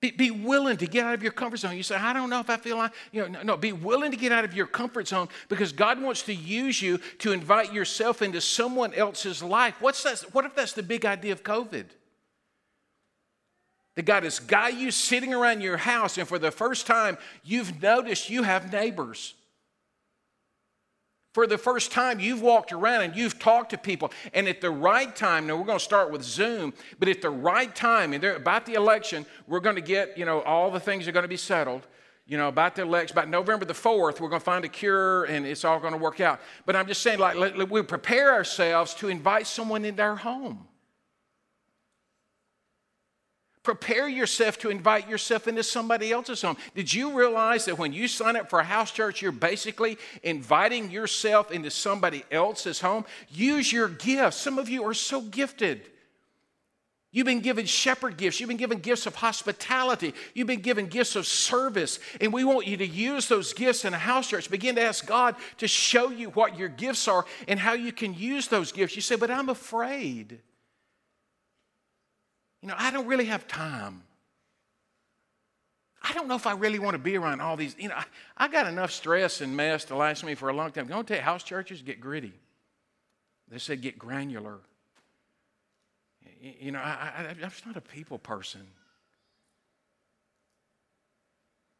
Be, 0.00 0.10
be, 0.10 0.30
willing 0.30 0.78
to 0.78 0.86
get 0.86 1.04
out 1.04 1.12
of 1.12 1.22
your 1.22 1.32
comfort 1.32 1.58
zone. 1.58 1.76
You 1.76 1.82
say, 1.82 1.94
I 1.94 2.14
don't 2.14 2.30
know 2.30 2.40
if 2.40 2.48
I 2.48 2.56
feel 2.56 2.78
like, 2.78 2.92
you 3.12 3.20
know, 3.20 3.28
no, 3.28 3.42
no, 3.42 3.56
be 3.58 3.72
willing 3.72 4.10
to 4.12 4.16
get 4.16 4.32
out 4.32 4.44
of 4.46 4.54
your 4.54 4.66
comfort 4.66 5.08
zone 5.08 5.28
because 5.50 5.72
God 5.72 6.00
wants 6.00 6.22
to 6.22 6.34
use 6.34 6.80
you 6.80 6.98
to 7.18 7.32
invite 7.32 7.72
yourself 7.74 8.22
into 8.22 8.40
someone 8.40 8.94
else's 8.94 9.42
life. 9.42 9.76
What's 9.80 10.02
that? 10.04 10.20
What 10.32 10.46
if 10.46 10.54
that's 10.54 10.72
the 10.72 10.82
big 10.82 11.04
idea 11.04 11.32
of 11.32 11.42
COVID? 11.42 11.84
That 13.96 14.06
God 14.06 14.22
has 14.22 14.38
got 14.38 14.78
you 14.78 14.90
sitting 14.90 15.34
around 15.34 15.60
your 15.60 15.76
house, 15.76 16.16
and 16.16 16.26
for 16.26 16.38
the 16.38 16.50
first 16.50 16.86
time, 16.86 17.18
you've 17.44 17.82
noticed 17.82 18.30
you 18.30 18.42
have 18.42 18.72
neighbors. 18.72 19.34
For 21.32 21.46
the 21.46 21.58
first 21.58 21.92
time, 21.92 22.18
you've 22.18 22.42
walked 22.42 22.72
around 22.72 23.02
and 23.02 23.14
you've 23.14 23.38
talked 23.38 23.70
to 23.70 23.78
people, 23.78 24.10
and 24.34 24.48
at 24.48 24.60
the 24.60 24.70
right 24.70 25.14
time, 25.14 25.46
now 25.46 25.56
we're 25.56 25.64
going 25.64 25.78
to 25.78 25.84
start 25.84 26.10
with 26.10 26.24
Zoom, 26.24 26.74
but 26.98 27.08
at 27.08 27.22
the 27.22 27.30
right 27.30 27.74
time, 27.74 28.12
and 28.12 28.24
about 28.24 28.66
the 28.66 28.74
election, 28.74 29.24
we're 29.46 29.60
going 29.60 29.76
to 29.76 29.82
get, 29.82 30.18
you 30.18 30.24
know, 30.24 30.42
all 30.42 30.72
the 30.72 30.80
things 30.80 31.06
are 31.06 31.12
going 31.12 31.22
to 31.22 31.28
be 31.28 31.36
settled. 31.36 31.86
You 32.26 32.36
know, 32.36 32.48
about 32.48 32.76
the 32.76 32.82
election, 32.82 33.16
about 33.16 33.28
November 33.28 33.64
the 33.64 33.74
4th, 33.74 34.20
we're 34.20 34.28
going 34.28 34.40
to 34.40 34.44
find 34.44 34.64
a 34.64 34.68
cure 34.68 35.24
and 35.24 35.44
it's 35.44 35.64
all 35.64 35.80
going 35.80 35.94
to 35.94 35.98
work 35.98 36.20
out. 36.20 36.40
But 36.64 36.76
I'm 36.76 36.86
just 36.86 37.02
saying, 37.02 37.18
like, 37.18 37.34
let, 37.34 37.58
let, 37.58 37.68
we 37.68 37.82
prepare 37.82 38.32
ourselves 38.32 38.94
to 38.94 39.08
invite 39.08 39.48
someone 39.48 39.84
into 39.84 40.00
our 40.00 40.14
home. 40.14 40.68
Prepare 43.62 44.08
yourself 44.08 44.58
to 44.58 44.70
invite 44.70 45.06
yourself 45.08 45.46
into 45.46 45.62
somebody 45.62 46.12
else's 46.12 46.40
home. 46.40 46.56
Did 46.74 46.94
you 46.94 47.18
realize 47.18 47.66
that 47.66 47.76
when 47.76 47.92
you 47.92 48.08
sign 48.08 48.36
up 48.36 48.48
for 48.48 48.58
a 48.58 48.64
house 48.64 48.90
church, 48.90 49.20
you're 49.20 49.32
basically 49.32 49.98
inviting 50.22 50.90
yourself 50.90 51.50
into 51.50 51.70
somebody 51.70 52.24
else's 52.30 52.80
home? 52.80 53.04
Use 53.28 53.70
your 53.70 53.88
gifts. 53.88 54.38
Some 54.38 54.58
of 54.58 54.70
you 54.70 54.84
are 54.84 54.94
so 54.94 55.20
gifted. 55.20 55.82
You've 57.12 57.26
been 57.26 57.40
given 57.40 57.66
shepherd 57.66 58.16
gifts. 58.16 58.40
You've 58.40 58.48
been 58.48 58.56
given 58.56 58.78
gifts 58.78 59.04
of 59.04 59.16
hospitality. 59.16 60.14
You've 60.32 60.46
been 60.46 60.60
given 60.60 60.86
gifts 60.86 61.14
of 61.14 61.26
service. 61.26 61.98
And 62.18 62.32
we 62.32 62.44
want 62.44 62.66
you 62.66 62.78
to 62.78 62.86
use 62.86 63.28
those 63.28 63.52
gifts 63.52 63.84
in 63.84 63.92
a 63.92 63.98
house 63.98 64.28
church. 64.28 64.50
Begin 64.50 64.76
to 64.76 64.82
ask 64.82 65.04
God 65.04 65.34
to 65.58 65.68
show 65.68 66.08
you 66.10 66.30
what 66.30 66.56
your 66.56 66.68
gifts 66.68 67.08
are 67.08 67.26
and 67.46 67.60
how 67.60 67.72
you 67.72 67.92
can 67.92 68.14
use 68.14 68.48
those 68.48 68.72
gifts. 68.72 68.94
You 68.94 69.02
say, 69.02 69.16
but 69.16 69.30
I'm 69.30 69.48
afraid. 69.50 70.38
You 72.62 72.68
know, 72.68 72.74
I 72.76 72.90
don't 72.90 73.06
really 73.06 73.26
have 73.26 73.48
time. 73.48 74.02
I 76.02 76.12
don't 76.12 76.28
know 76.28 76.34
if 76.34 76.46
I 76.46 76.52
really 76.52 76.78
want 76.78 76.94
to 76.94 76.98
be 76.98 77.16
around 77.16 77.40
all 77.40 77.56
these. 77.56 77.76
You 77.78 77.88
know, 77.88 77.94
I, 77.94 78.04
I 78.36 78.48
got 78.48 78.66
enough 78.66 78.90
stress 78.90 79.40
and 79.40 79.56
mess 79.56 79.84
to 79.86 79.96
last 79.96 80.24
me 80.24 80.34
for 80.34 80.48
a 80.48 80.52
long 80.52 80.72
time. 80.72 80.84
I'm 80.84 80.90
going 80.90 81.04
to 81.04 81.08
tell 81.08 81.18
you, 81.18 81.22
house 81.22 81.42
churches 81.42 81.82
get 81.82 82.00
gritty. 82.00 82.32
They 83.48 83.58
said 83.58 83.82
get 83.82 83.98
granular. 83.98 84.58
You 86.40 86.72
know, 86.72 86.78
I, 86.78 87.12
I, 87.16 87.26
I'm 87.30 87.38
just 87.38 87.66
not 87.66 87.76
a 87.76 87.80
people 87.80 88.18
person. 88.18 88.62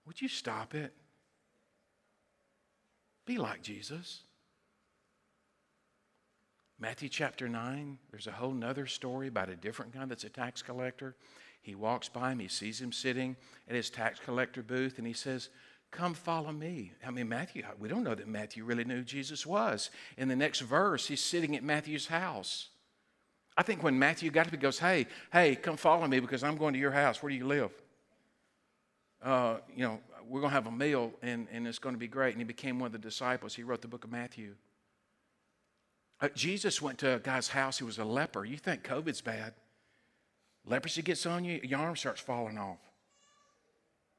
Would 0.06 0.20
you 0.20 0.28
stop 0.28 0.74
it? 0.74 0.92
Be 3.26 3.38
like 3.38 3.62
Jesus. 3.62 4.22
Matthew 6.80 7.10
chapter 7.10 7.46
9, 7.46 7.98
there's 8.10 8.26
a 8.26 8.32
whole 8.32 8.52
nother 8.52 8.86
story 8.86 9.28
about 9.28 9.50
a 9.50 9.54
different 9.54 9.92
guy 9.92 10.06
that's 10.06 10.24
a 10.24 10.30
tax 10.30 10.62
collector. 10.62 11.14
He 11.60 11.74
walks 11.74 12.08
by 12.08 12.32
him, 12.32 12.38
he 12.38 12.48
sees 12.48 12.80
him 12.80 12.90
sitting 12.90 13.36
at 13.68 13.76
his 13.76 13.90
tax 13.90 14.18
collector 14.18 14.62
booth, 14.62 14.96
and 14.96 15.06
he 15.06 15.12
says, 15.12 15.50
Come 15.90 16.14
follow 16.14 16.52
me. 16.52 16.92
I 17.06 17.10
mean, 17.10 17.28
Matthew, 17.28 17.64
we 17.78 17.88
don't 17.88 18.04
know 18.04 18.14
that 18.14 18.28
Matthew 18.28 18.64
really 18.64 18.84
knew 18.84 19.02
Jesus 19.02 19.44
was. 19.44 19.90
In 20.16 20.28
the 20.28 20.36
next 20.36 20.60
verse, 20.60 21.06
he's 21.06 21.20
sitting 21.20 21.54
at 21.54 21.64
Matthew's 21.64 22.06
house. 22.06 22.68
I 23.56 23.62
think 23.62 23.82
when 23.82 23.98
Matthew 23.98 24.30
got 24.30 24.46
up, 24.46 24.52
he 24.52 24.56
goes, 24.56 24.78
Hey, 24.78 25.06
hey, 25.32 25.56
come 25.56 25.76
follow 25.76 26.06
me 26.06 26.20
because 26.20 26.42
I'm 26.42 26.56
going 26.56 26.72
to 26.72 26.80
your 26.80 26.92
house. 26.92 27.22
Where 27.22 27.28
do 27.28 27.36
you 27.36 27.46
live? 27.46 27.72
Uh, 29.22 29.56
you 29.74 29.84
know, 29.84 30.00
we're 30.26 30.40
going 30.40 30.50
to 30.50 30.54
have 30.54 30.66
a 30.66 30.72
meal 30.72 31.12
and, 31.20 31.46
and 31.52 31.66
it's 31.66 31.78
going 31.78 31.94
to 31.94 31.98
be 31.98 32.08
great. 32.08 32.30
And 32.30 32.38
he 32.40 32.44
became 32.44 32.78
one 32.78 32.86
of 32.86 32.92
the 32.92 32.98
disciples. 32.98 33.54
He 33.54 33.64
wrote 33.64 33.82
the 33.82 33.88
book 33.88 34.04
of 34.04 34.12
Matthew. 34.12 34.54
Uh, 36.20 36.28
Jesus 36.34 36.82
went 36.82 36.98
to 36.98 37.16
a 37.16 37.18
guy's 37.18 37.48
house 37.48 37.78
who 37.78 37.86
was 37.86 37.98
a 37.98 38.04
leper. 38.04 38.44
You 38.44 38.56
think 38.56 38.82
COVID's 38.84 39.20
bad. 39.20 39.54
Leprosy 40.66 41.02
gets 41.02 41.24
on 41.26 41.44
you, 41.44 41.60
your 41.62 41.80
arm 41.80 41.96
starts 41.96 42.20
falling 42.20 42.58
off. 42.58 42.78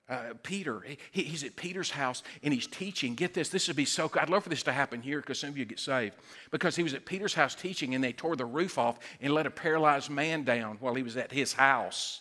Uh, 0.10 0.34
Peter, 0.44 0.84
he, 1.12 1.24
he's 1.24 1.44
at 1.44 1.56
Peter's 1.56 1.92
house 1.92 2.22
and 2.44 2.54
he's 2.54 2.68
teaching. 2.68 3.16
Get 3.16 3.34
this, 3.34 3.48
this 3.48 3.68
would 3.68 3.78
be 3.78 3.86
so 3.86 4.12
I'd 4.20 4.30
love 4.30 4.44
for 4.44 4.50
this 4.50 4.64
to 4.64 4.74
happen 4.74 5.02
here 5.02 5.22
because 5.22 5.40
some 5.40 5.52
of 5.52 5.58
you 5.58 5.64
get 5.64 5.80
saved. 5.80 6.16
Because 6.50 6.76
he 6.76 6.84
was 6.84 6.94
at 6.94 7.06
Peter's 7.06 7.34
house 7.34 7.56
teaching 7.56 7.96
and 7.96 8.04
they 8.04 8.12
tore 8.12 8.36
the 8.36 8.46
roof 8.46 8.78
off 8.78 9.00
and 9.22 9.34
let 9.34 9.46
a 9.46 9.52
paralyzed 9.52 10.10
man 10.10 10.44
down 10.44 10.78
while 10.82 10.96
he 10.96 11.04
was 11.04 11.16
at 11.16 11.32
his 11.32 11.54
house. 11.54 12.21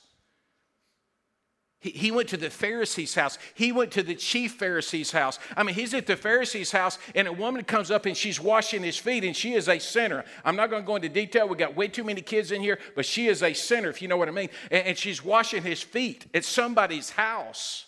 He, 1.82 2.10
went 2.10 2.28
to 2.28 2.36
the 2.36 2.50
Pharisee's 2.50 3.14
house. 3.14 3.38
He 3.54 3.72
went 3.72 3.90
to 3.92 4.02
the 4.02 4.14
chief 4.14 4.52
Pharisee's 4.58 5.12
house. 5.12 5.38
I 5.56 5.62
mean, 5.62 5.74
he's 5.74 5.94
at 5.94 6.06
the 6.06 6.14
Pharisee's 6.14 6.70
house, 6.70 6.98
and 7.14 7.26
a 7.26 7.32
woman 7.32 7.64
comes 7.64 7.90
up 7.90 8.04
and 8.04 8.14
she's 8.14 8.38
washing 8.38 8.82
his 8.82 8.98
feet, 8.98 9.24
and 9.24 9.34
she 9.34 9.54
is 9.54 9.66
a 9.66 9.78
sinner. 9.78 10.26
I'm 10.44 10.56
not 10.56 10.68
going 10.68 10.82
to 10.82 10.86
go 10.86 10.96
into 10.96 11.08
detail. 11.08 11.48
We 11.48 11.56
got 11.56 11.74
way 11.74 11.88
too 11.88 12.04
many 12.04 12.20
kids 12.20 12.52
in 12.52 12.60
here, 12.60 12.78
but 12.94 13.06
she 13.06 13.28
is 13.28 13.42
a 13.42 13.54
sinner, 13.54 13.88
if 13.88 14.02
you 14.02 14.08
know 14.08 14.18
what 14.18 14.28
I 14.28 14.32
mean. 14.32 14.50
And 14.70 14.96
she's 14.98 15.24
washing 15.24 15.62
his 15.62 15.80
feet 15.80 16.26
at 16.34 16.44
somebody's 16.44 17.08
house. 17.08 17.86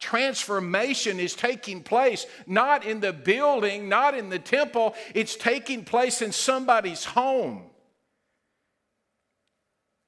Transformation 0.00 1.20
is 1.20 1.34
taking 1.34 1.82
place 1.82 2.24
not 2.46 2.86
in 2.86 3.00
the 3.00 3.12
building, 3.12 3.90
not 3.90 4.16
in 4.16 4.30
the 4.30 4.38
temple, 4.38 4.94
it's 5.14 5.36
taking 5.36 5.84
place 5.84 6.22
in 6.22 6.32
somebody's 6.32 7.04
home. 7.04 7.64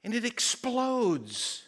And 0.02 0.14
it 0.14 0.24
explodes. 0.24 1.64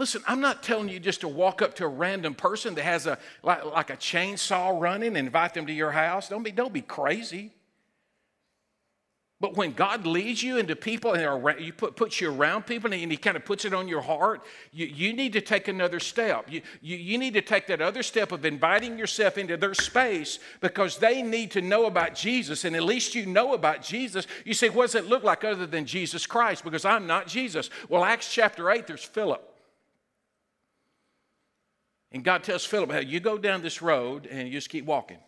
Listen, 0.00 0.22
I'm 0.26 0.40
not 0.40 0.62
telling 0.62 0.88
you 0.88 0.98
just 0.98 1.20
to 1.20 1.28
walk 1.28 1.60
up 1.60 1.74
to 1.74 1.84
a 1.84 1.88
random 1.88 2.34
person 2.34 2.74
that 2.76 2.84
has 2.84 3.06
a 3.06 3.18
like, 3.42 3.66
like 3.66 3.90
a 3.90 3.98
chainsaw 3.98 4.80
running 4.80 5.08
and 5.08 5.18
invite 5.18 5.52
them 5.52 5.66
to 5.66 5.74
your 5.74 5.90
house. 5.90 6.26
Don't 6.26 6.42
be, 6.42 6.50
don't 6.50 6.72
be 6.72 6.80
crazy. 6.80 7.52
But 9.40 9.58
when 9.58 9.72
God 9.72 10.06
leads 10.06 10.42
you 10.42 10.56
into 10.56 10.74
people 10.74 11.12
and 11.12 11.60
you 11.60 11.74
put, 11.74 11.96
puts 11.96 12.18
you 12.18 12.32
around 12.32 12.64
people 12.64 12.90
and 12.90 13.12
He 13.12 13.18
kind 13.18 13.36
of 13.36 13.44
puts 13.44 13.66
it 13.66 13.74
on 13.74 13.88
your 13.88 14.00
heart, 14.00 14.40
you, 14.72 14.86
you 14.86 15.12
need 15.12 15.34
to 15.34 15.42
take 15.42 15.68
another 15.68 16.00
step. 16.00 16.46
You, 16.48 16.62
you, 16.80 16.96
you 16.96 17.18
need 17.18 17.34
to 17.34 17.42
take 17.42 17.66
that 17.66 17.82
other 17.82 18.02
step 18.02 18.32
of 18.32 18.46
inviting 18.46 18.96
yourself 18.96 19.36
into 19.36 19.58
their 19.58 19.74
space 19.74 20.38
because 20.62 20.96
they 20.96 21.20
need 21.20 21.50
to 21.50 21.60
know 21.60 21.84
about 21.84 22.14
Jesus. 22.14 22.64
And 22.64 22.74
at 22.74 22.84
least 22.84 23.14
you 23.14 23.26
know 23.26 23.52
about 23.52 23.82
Jesus. 23.82 24.26
You 24.46 24.54
say, 24.54 24.70
what 24.70 24.84
does 24.84 24.94
it 24.94 25.08
look 25.10 25.24
like 25.24 25.44
other 25.44 25.66
than 25.66 25.84
Jesus 25.84 26.26
Christ? 26.26 26.64
Because 26.64 26.86
I'm 26.86 27.06
not 27.06 27.26
Jesus. 27.26 27.68
Well, 27.90 28.02
Acts 28.02 28.32
chapter 28.32 28.70
8, 28.70 28.86
there's 28.86 29.04
Philip. 29.04 29.49
And 32.12 32.24
God 32.24 32.42
tells 32.42 32.64
Philip, 32.64 32.90
hey, 32.90 33.04
you 33.04 33.20
go 33.20 33.38
down 33.38 33.62
this 33.62 33.80
road 33.80 34.26
and 34.26 34.48
you 34.48 34.54
just 34.54 34.68
keep 34.68 34.84
walking. 34.84 35.18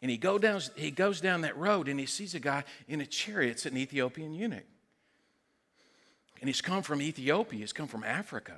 And 0.00 0.10
he, 0.10 0.16
go 0.16 0.38
down, 0.38 0.60
he 0.76 0.90
goes 0.90 1.20
down 1.20 1.42
that 1.42 1.56
road 1.56 1.88
and 1.88 1.98
he 1.98 2.06
sees 2.06 2.34
a 2.34 2.40
guy 2.40 2.64
in 2.88 3.00
a 3.00 3.06
chariot. 3.06 3.52
It's 3.52 3.66
an 3.66 3.76
Ethiopian 3.76 4.34
eunuch. 4.34 4.64
And 6.40 6.48
he's 6.48 6.60
come 6.60 6.82
from 6.82 7.00
Ethiopia, 7.00 7.60
he's 7.60 7.72
come 7.72 7.88
from 7.88 8.04
Africa. 8.04 8.56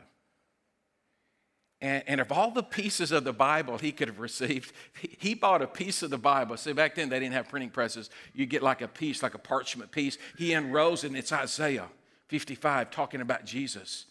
And, 1.80 2.02
and, 2.06 2.20
of 2.22 2.32
all 2.32 2.50
the 2.50 2.62
pieces 2.62 3.12
of 3.12 3.24
the 3.24 3.34
Bible 3.34 3.76
he 3.76 3.92
could 3.92 4.08
have 4.08 4.18
received, 4.18 4.72
he 5.18 5.34
bought 5.34 5.60
a 5.60 5.66
piece 5.66 6.02
of 6.02 6.08
the 6.08 6.18
Bible. 6.18 6.56
See, 6.56 6.72
back 6.72 6.94
then 6.94 7.10
they 7.10 7.20
didn't 7.20 7.34
have 7.34 7.48
printing 7.48 7.70
presses. 7.70 8.08
You 8.32 8.46
get 8.46 8.62
like 8.62 8.80
a 8.80 8.88
piece, 8.88 9.22
like 9.22 9.34
a 9.34 9.38
parchment 9.38 9.90
piece. 9.90 10.16
He 10.38 10.54
unrolls 10.54 11.04
and 11.04 11.16
it's 11.16 11.32
Isaiah 11.32 11.88
55 12.28 12.90
talking 12.90 13.20
about 13.20 13.44
Jesus. 13.44 14.06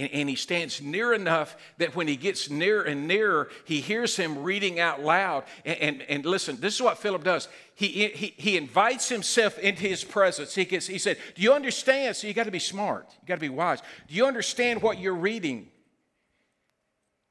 And, 0.00 0.10
and, 0.12 0.28
he 0.30 0.34
stands 0.34 0.80
near 0.80 1.12
enough 1.12 1.56
that 1.76 1.94
when 1.94 2.08
he 2.08 2.16
gets 2.16 2.48
near 2.48 2.82
and 2.82 3.06
nearer, 3.06 3.50
he 3.66 3.80
hears 3.80 4.16
him 4.16 4.42
reading 4.42 4.80
out 4.80 5.02
loud. 5.02 5.44
And, 5.64 5.78
and, 5.78 6.02
and 6.02 6.24
listen, 6.24 6.58
this 6.58 6.74
is 6.74 6.80
what 6.80 6.96
Philip 6.96 7.22
does. 7.22 7.48
He, 7.74 8.08
he, 8.08 8.34
he 8.36 8.56
invites 8.56 9.10
himself 9.10 9.58
into 9.58 9.82
his 9.82 10.02
presence. 10.02 10.54
He, 10.54 10.64
gets, 10.64 10.86
he 10.86 10.98
said, 10.98 11.18
Do 11.34 11.42
you 11.42 11.52
understand? 11.52 12.16
So 12.16 12.26
you 12.26 12.32
got 12.32 12.44
to 12.44 12.50
be 12.50 12.58
smart, 12.58 13.08
you 13.20 13.28
got 13.28 13.34
to 13.34 13.40
be 13.40 13.50
wise. 13.50 13.82
Do 14.08 14.14
you 14.14 14.24
understand 14.24 14.80
what 14.80 14.98
you're 14.98 15.14
reading? 15.14 15.68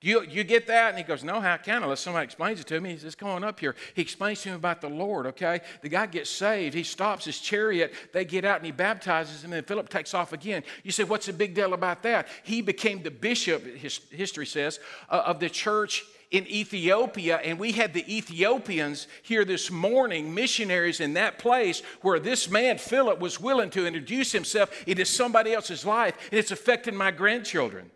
You, 0.01 0.21
you 0.21 0.45
get 0.45 0.65
that? 0.67 0.89
And 0.89 0.97
he 0.97 1.03
goes, 1.03 1.25
No, 1.25 1.41
how 1.41 1.57
can 1.57 1.81
I? 1.81 1.83
Unless 1.83 1.99
somebody 1.99 2.23
explains 2.23 2.61
it 2.61 2.67
to 2.67 2.79
me. 2.79 2.91
He 2.91 2.97
says, 2.97 3.15
Come 3.15 3.29
on 3.29 3.43
up 3.43 3.59
here. 3.59 3.75
He 3.95 4.01
explains 4.01 4.41
to 4.43 4.49
him 4.49 4.55
about 4.55 4.79
the 4.79 4.89
Lord, 4.89 5.27
okay? 5.27 5.59
The 5.81 5.89
guy 5.89 6.05
gets 6.05 6.29
saved. 6.29 6.73
He 6.73 6.83
stops 6.83 7.25
his 7.25 7.39
chariot. 7.39 7.93
They 8.13 8.23
get 8.23 8.45
out 8.45 8.57
and 8.57 8.65
he 8.65 8.71
baptizes 8.71 9.43
him. 9.43 9.51
And 9.51 9.67
Philip 9.67 9.89
takes 9.89 10.13
off 10.13 10.31
again. 10.31 10.63
You 10.83 10.91
say, 10.91 11.03
What's 11.03 11.25
the 11.25 11.33
big 11.33 11.53
deal 11.53 11.73
about 11.73 12.01
that? 12.03 12.29
He 12.43 12.61
became 12.61 13.03
the 13.03 13.11
bishop, 13.11 13.65
his, 13.75 13.99
history 14.09 14.45
says, 14.45 14.79
uh, 15.09 15.23
of 15.25 15.41
the 15.41 15.49
church 15.49 16.05
in 16.31 16.45
Ethiopia, 16.47 17.37
and 17.37 17.57
we 17.57 17.71
had 17.71 17.91
the 17.91 18.05
Ethiopians 18.15 19.07
here 19.23 19.43
this 19.43 19.71
morning, 19.71 20.31
missionaries 20.33 20.99
in 20.99 21.15
that 21.15 21.39
place 21.39 21.81
where 22.03 22.19
this 22.19 22.47
man, 22.47 22.77
Philip, 22.77 23.19
was 23.19 23.39
willing 23.39 23.71
to 23.71 23.87
introduce 23.87 24.31
himself 24.31 24.87
into 24.87 25.05
somebody 25.05 25.53
else's 25.53 25.85
life, 25.85 26.15
and 26.29 26.39
it's 26.39 26.51
affecting 26.51 26.95
my 26.95 27.09
grandchildren. 27.09 27.89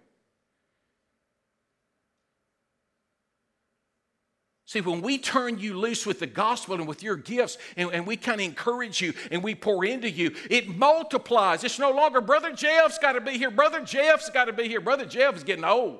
See, 4.73 4.81
when 4.81 5.03
we 5.03 5.19
turn 5.19 5.59
you 5.59 5.77
loose 5.77 6.03
with 6.03 6.17
the 6.17 6.25
gospel 6.25 6.73
and 6.73 6.87
with 6.87 7.03
your 7.03 7.15
gifts, 7.15 7.59
and, 7.77 7.91
and 7.91 8.07
we 8.07 8.17
kind 8.17 8.41
of 8.41 8.45
encourage 8.47 9.01
you 9.01 9.13
and 9.29 9.43
we 9.43 9.53
pour 9.53 9.85
into 9.85 10.09
you, 10.09 10.33
it 10.49 10.67
multiplies. 10.67 11.63
It's 11.63 11.77
no 11.77 11.91
longer 11.91 12.21
Brother 12.21 12.51
Jeff's 12.53 12.97
got 12.97 13.11
to 13.11 13.21
be 13.21 13.37
here. 13.37 13.51
Brother 13.51 13.81
Jeff's 13.81 14.31
got 14.31 14.45
to 14.45 14.51
be 14.51 14.67
here. 14.67 14.81
Brother 14.81 15.05
Jeff 15.05 15.35
is 15.35 15.43
getting 15.43 15.63
old. 15.63 15.99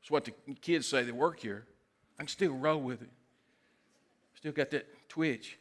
That's 0.00 0.10
what 0.10 0.24
the 0.24 0.32
kids 0.62 0.86
say 0.86 1.02
that 1.02 1.14
work 1.14 1.38
here. 1.38 1.66
I 2.18 2.22
can 2.22 2.28
still 2.28 2.54
roll 2.54 2.80
with 2.80 3.02
it. 3.02 3.10
Still 4.36 4.52
got 4.52 4.70
that 4.70 4.86
twitch. 5.10 5.58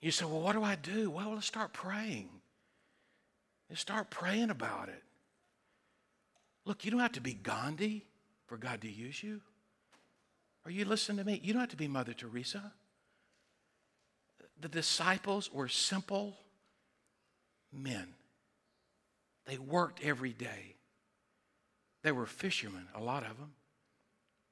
You 0.00 0.10
say, 0.10 0.24
well, 0.24 0.40
what 0.40 0.54
do 0.54 0.62
I 0.62 0.76
do? 0.76 1.10
Well, 1.10 1.34
let's 1.34 1.46
start 1.46 1.74
praying. 1.74 2.30
Let's 3.68 3.82
start 3.82 4.08
praying 4.08 4.48
about 4.48 4.88
it. 4.88 5.02
Look, 6.64 6.86
you 6.86 6.90
don't 6.90 7.00
have 7.00 7.12
to 7.12 7.20
be 7.20 7.34
Gandhi 7.34 8.06
for 8.46 8.56
God 8.56 8.80
to 8.80 8.90
use 8.90 9.22
you. 9.22 9.42
Are 10.66 10.70
you 10.70 10.84
listening 10.84 11.18
to 11.18 11.24
me? 11.24 11.40
You 11.44 11.52
don't 11.52 11.60
have 11.60 11.70
to 11.70 11.76
be 11.76 11.86
Mother 11.86 12.12
Teresa. 12.12 12.72
The 14.60 14.68
disciples 14.68 15.52
were 15.52 15.68
simple 15.68 16.36
men. 17.72 18.08
They 19.46 19.58
worked 19.58 20.02
every 20.02 20.32
day. 20.32 20.74
They 22.02 22.10
were 22.10 22.26
fishermen, 22.26 22.88
a 22.96 23.00
lot 23.00 23.22
of 23.22 23.38
them. 23.38 23.52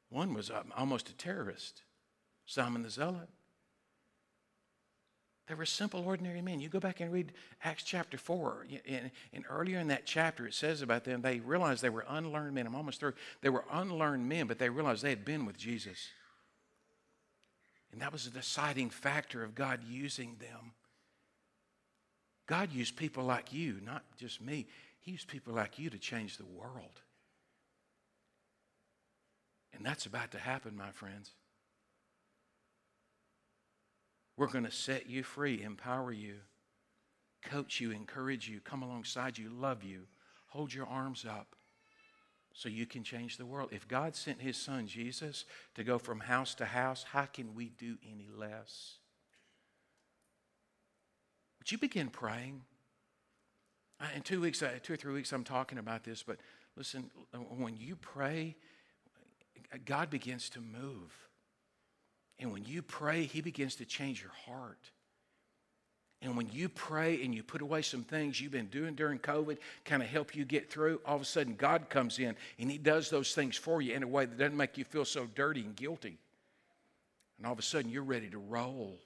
One 0.08 0.34
was 0.34 0.52
almost 0.76 1.08
a 1.08 1.14
terrorist, 1.14 1.82
Simon 2.46 2.84
the 2.84 2.90
Zealot. 2.90 3.28
They 5.46 5.54
were 5.54 5.66
simple, 5.66 6.02
ordinary 6.06 6.40
men. 6.40 6.60
You 6.60 6.70
go 6.70 6.80
back 6.80 7.00
and 7.00 7.12
read 7.12 7.32
Acts 7.62 7.82
chapter 7.82 8.16
4. 8.16 8.66
And, 8.88 9.10
and, 9.32 9.44
earlier 9.50 9.78
in 9.78 9.88
that 9.88 10.06
chapter, 10.06 10.46
it 10.46 10.54
says 10.54 10.80
about 10.80 11.04
them, 11.04 11.20
they 11.20 11.40
realized 11.40 11.82
they 11.82 11.90
were 11.90 12.06
unlearned 12.08 12.54
men. 12.54 12.66
I'm 12.66 12.74
almost 12.74 13.00
through. 13.00 13.12
They 13.42 13.50
were 13.50 13.64
unlearned 13.70 14.26
men, 14.26 14.46
but 14.46 14.58
they 14.58 14.70
realized 14.70 15.02
they 15.02 15.10
had 15.10 15.24
been 15.24 15.44
with 15.44 15.58
Jesus. 15.58 16.08
And 17.92 18.00
that 18.00 18.12
was 18.12 18.26
a 18.26 18.30
deciding 18.30 18.88
factor 18.88 19.44
of 19.44 19.54
God 19.54 19.80
using 19.86 20.36
them. 20.40 20.72
God 22.46 22.72
used 22.72 22.96
people 22.96 23.24
like 23.24 23.52
you, 23.52 23.80
not 23.84 24.02
just 24.18 24.40
me. 24.40 24.66
He 25.00 25.12
used 25.12 25.28
people 25.28 25.52
like 25.52 25.78
you 25.78 25.90
to 25.90 25.98
change 25.98 26.38
the 26.38 26.46
world. 26.46 27.00
And 29.74 29.84
that's 29.84 30.06
about 30.06 30.30
to 30.32 30.38
happen, 30.38 30.76
my 30.76 30.90
friends. 30.90 31.30
We're 34.36 34.48
going 34.48 34.64
to 34.64 34.70
set 34.70 35.08
you 35.08 35.22
free, 35.22 35.62
empower 35.62 36.12
you, 36.12 36.36
coach 37.44 37.80
you, 37.80 37.90
encourage 37.92 38.48
you, 38.48 38.60
come 38.60 38.82
alongside 38.82 39.38
you, 39.38 39.48
love 39.48 39.84
you, 39.84 40.02
hold 40.48 40.74
your 40.74 40.86
arms 40.86 41.24
up 41.28 41.54
so 42.52 42.68
you 42.68 42.86
can 42.86 43.02
change 43.02 43.36
the 43.36 43.46
world. 43.46 43.70
If 43.72 43.86
God 43.86 44.14
sent 44.14 44.40
his 44.40 44.56
son 44.56 44.86
Jesus 44.86 45.44
to 45.74 45.84
go 45.84 45.98
from 45.98 46.20
house 46.20 46.54
to 46.56 46.64
house, 46.64 47.04
how 47.12 47.26
can 47.26 47.54
we 47.54 47.68
do 47.68 47.96
any 48.08 48.28
less? 48.36 48.98
Would 51.58 51.72
you 51.72 51.78
begin 51.78 52.08
praying? 52.08 52.62
In 54.14 54.22
two 54.22 54.40
weeks, 54.40 54.62
uh, 54.62 54.70
two 54.82 54.94
or 54.94 54.96
three 54.96 55.14
weeks, 55.14 55.32
I'm 55.32 55.44
talking 55.44 55.78
about 55.78 56.04
this, 56.04 56.22
but 56.22 56.38
listen, 56.76 57.10
when 57.56 57.76
you 57.76 57.96
pray, 57.96 58.56
God 59.84 60.10
begins 60.10 60.50
to 60.50 60.60
move. 60.60 61.12
And 62.38 62.52
when 62.52 62.64
you 62.64 62.82
pray, 62.82 63.24
He 63.24 63.40
begins 63.40 63.76
to 63.76 63.84
change 63.84 64.22
your 64.22 64.32
heart. 64.46 64.90
And 66.24 66.38
when 66.38 66.48
you 66.50 66.70
pray 66.70 67.22
and 67.22 67.34
you 67.34 67.42
put 67.42 67.60
away 67.60 67.82
some 67.82 68.02
things 68.02 68.40
you've 68.40 68.50
been 68.50 68.68
doing 68.68 68.94
during 68.94 69.18
COVID, 69.18 69.58
kind 69.84 70.02
of 70.02 70.08
help 70.08 70.34
you 70.34 70.46
get 70.46 70.70
through, 70.70 71.00
all 71.04 71.16
of 71.16 71.22
a 71.22 71.26
sudden 71.26 71.54
God 71.54 71.90
comes 71.90 72.18
in 72.18 72.34
and 72.58 72.70
He 72.70 72.78
does 72.78 73.10
those 73.10 73.34
things 73.34 73.56
for 73.56 73.82
you 73.82 73.94
in 73.94 74.02
a 74.02 74.08
way 74.08 74.24
that 74.24 74.38
doesn't 74.38 74.56
make 74.56 74.78
you 74.78 74.84
feel 74.84 75.04
so 75.04 75.26
dirty 75.34 75.60
and 75.60 75.76
guilty. 75.76 76.16
And 77.36 77.46
all 77.46 77.52
of 77.52 77.58
a 77.58 77.62
sudden 77.62 77.90
you're 77.90 78.02
ready 78.02 78.30
to 78.30 78.38
roll. 78.38 78.98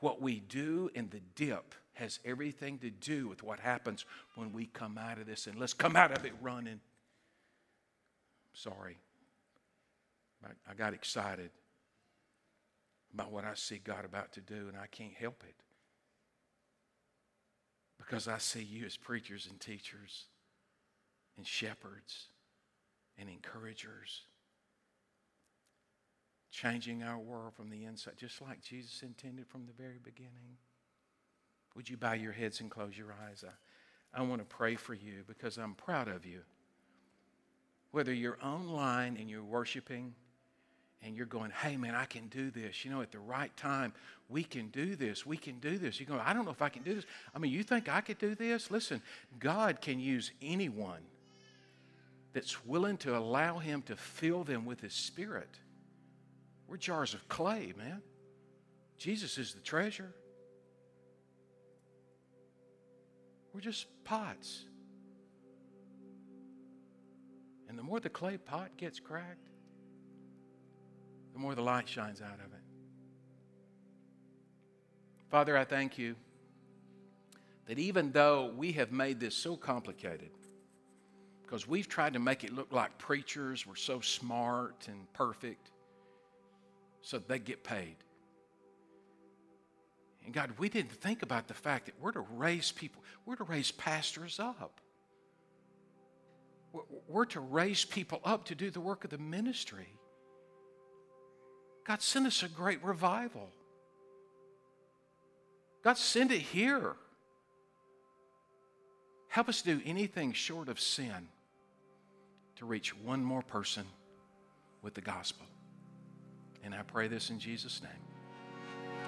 What 0.00 0.22
we 0.22 0.40
do 0.40 0.90
in 0.94 1.10
the 1.10 1.20
dip 1.34 1.74
has 1.92 2.18
everything 2.24 2.78
to 2.78 2.90
do 2.90 3.28
with 3.28 3.42
what 3.42 3.60
happens 3.60 4.06
when 4.34 4.52
we 4.52 4.64
come 4.64 4.96
out 4.96 5.18
of 5.18 5.26
this. 5.26 5.46
And 5.46 5.58
let's 5.58 5.74
come 5.74 5.94
out 5.94 6.16
of 6.16 6.24
it 6.24 6.32
running. 6.40 6.80
Sorry. 8.54 8.96
I 10.68 10.74
got 10.74 10.94
excited 10.94 11.50
about 13.14 13.30
what 13.30 13.44
I 13.44 13.54
see 13.54 13.78
God 13.78 14.04
about 14.04 14.32
to 14.32 14.40
do, 14.40 14.68
and 14.68 14.76
I 14.76 14.86
can't 14.86 15.14
help 15.14 15.42
it. 15.46 15.54
Because 17.98 18.26
I 18.26 18.38
see 18.38 18.62
you 18.62 18.84
as 18.84 18.96
preachers 18.96 19.46
and 19.48 19.60
teachers 19.60 20.26
and 21.36 21.46
shepherds 21.46 22.28
and 23.18 23.28
encouragers, 23.28 24.22
changing 26.50 27.02
our 27.02 27.18
world 27.18 27.54
from 27.54 27.70
the 27.70 27.84
inside, 27.84 28.14
just 28.16 28.42
like 28.42 28.62
Jesus 28.62 29.02
intended 29.02 29.46
from 29.46 29.66
the 29.66 29.72
very 29.72 29.98
beginning. 30.02 30.58
Would 31.76 31.88
you 31.88 31.96
bow 31.96 32.12
your 32.12 32.32
heads 32.32 32.60
and 32.60 32.70
close 32.70 32.96
your 32.98 33.14
eyes? 33.26 33.44
I, 33.46 34.20
I 34.20 34.22
want 34.22 34.40
to 34.40 34.46
pray 34.46 34.74
for 34.74 34.94
you 34.94 35.24
because 35.26 35.56
I'm 35.56 35.74
proud 35.74 36.08
of 36.08 36.26
you. 36.26 36.40
Whether 37.92 38.12
you're 38.12 38.38
online 38.42 39.16
and 39.18 39.30
you're 39.30 39.44
worshiping, 39.44 40.14
and 41.02 41.16
you're 41.16 41.26
going, 41.26 41.50
hey, 41.50 41.76
man, 41.76 41.94
I 41.94 42.04
can 42.04 42.28
do 42.28 42.50
this. 42.50 42.84
You 42.84 42.90
know, 42.90 43.02
at 43.02 43.10
the 43.10 43.18
right 43.18 43.54
time, 43.56 43.92
we 44.28 44.44
can 44.44 44.68
do 44.68 44.94
this. 44.94 45.26
We 45.26 45.36
can 45.36 45.58
do 45.58 45.76
this. 45.78 45.98
You 45.98 46.06
go, 46.06 46.20
I 46.24 46.32
don't 46.32 46.44
know 46.44 46.52
if 46.52 46.62
I 46.62 46.68
can 46.68 46.82
do 46.82 46.94
this. 46.94 47.04
I 47.34 47.38
mean, 47.38 47.52
you 47.52 47.62
think 47.62 47.88
I 47.88 48.00
could 48.00 48.18
do 48.18 48.34
this? 48.34 48.70
Listen, 48.70 49.02
God 49.38 49.80
can 49.80 49.98
use 49.98 50.30
anyone 50.40 51.02
that's 52.32 52.64
willing 52.64 52.96
to 52.98 53.16
allow 53.16 53.58
Him 53.58 53.82
to 53.82 53.96
fill 53.96 54.44
them 54.44 54.64
with 54.64 54.80
His 54.80 54.94
Spirit. 54.94 55.58
We're 56.68 56.76
jars 56.76 57.14
of 57.14 57.28
clay, 57.28 57.74
man. 57.76 58.00
Jesus 58.96 59.36
is 59.38 59.52
the 59.52 59.60
treasure. 59.60 60.14
We're 63.52 63.60
just 63.60 63.86
pots. 64.04 64.64
And 67.68 67.78
the 67.78 67.82
more 67.82 68.00
the 68.00 68.08
clay 68.08 68.38
pot 68.38 68.70
gets 68.76 69.00
cracked, 69.00 69.48
the 71.32 71.38
more 71.38 71.54
the 71.54 71.62
light 71.62 71.88
shines 71.88 72.20
out 72.20 72.34
of 72.34 72.52
it. 72.52 72.60
Father, 75.30 75.56
I 75.56 75.64
thank 75.64 75.98
you 75.98 76.14
that 77.66 77.78
even 77.78 78.12
though 78.12 78.52
we 78.54 78.72
have 78.72 78.92
made 78.92 79.18
this 79.18 79.34
so 79.34 79.56
complicated, 79.56 80.30
because 81.42 81.66
we've 81.66 81.88
tried 81.88 82.14
to 82.14 82.18
make 82.18 82.44
it 82.44 82.52
look 82.52 82.72
like 82.72 82.98
preachers 82.98 83.66
were 83.66 83.76
so 83.76 84.00
smart 84.00 84.88
and 84.88 85.10
perfect 85.12 85.70
so 87.02 87.18
they 87.18 87.38
get 87.38 87.62
paid. 87.64 87.96
And 90.24 90.32
God, 90.32 90.52
we 90.58 90.68
didn't 90.68 90.92
think 90.92 91.22
about 91.22 91.48
the 91.48 91.54
fact 91.54 91.86
that 91.86 91.94
we're 92.00 92.12
to 92.12 92.24
raise 92.34 92.70
people, 92.72 93.02
we're 93.26 93.36
to 93.36 93.44
raise 93.44 93.70
pastors 93.70 94.38
up. 94.38 94.80
We're 97.06 97.26
to 97.26 97.40
raise 97.40 97.84
people 97.84 98.20
up 98.24 98.44
to 98.46 98.54
do 98.54 98.70
the 98.70 98.80
work 98.80 99.04
of 99.04 99.10
the 99.10 99.18
ministry. 99.18 99.88
God, 101.86 102.02
send 102.02 102.26
us 102.26 102.42
a 102.42 102.48
great 102.48 102.82
revival. 102.82 103.50
God, 105.82 105.98
send 105.98 106.30
it 106.30 106.40
here. 106.40 106.94
Help 109.28 109.48
us 109.48 109.62
do 109.62 109.80
anything 109.84 110.32
short 110.32 110.68
of 110.68 110.78
sin 110.78 111.28
to 112.56 112.66
reach 112.66 112.96
one 112.96 113.24
more 113.24 113.42
person 113.42 113.84
with 114.82 114.94
the 114.94 115.00
gospel. 115.00 115.46
And 116.62 116.74
I 116.74 116.82
pray 116.82 117.08
this 117.08 117.30
in 117.30 117.38
Jesus' 117.38 117.82
name. 117.82 117.90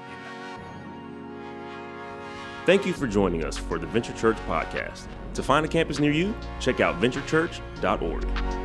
Amen. 0.07 0.65
Thank 2.67 2.87
you 2.87 2.93
for 2.93 3.07
joining 3.07 3.45
us 3.45 3.57
for 3.57 3.79
the 3.79 3.87
Venture 3.87 4.15
Church 4.15 4.39
podcast. 4.49 5.07
To 5.35 5.43
find 5.43 5.67
a 5.67 5.69
campus 5.69 5.99
near 5.99 6.13
you, 6.13 6.35
check 6.59 6.81
out 6.81 7.01
venturechurch.org. 7.01 8.64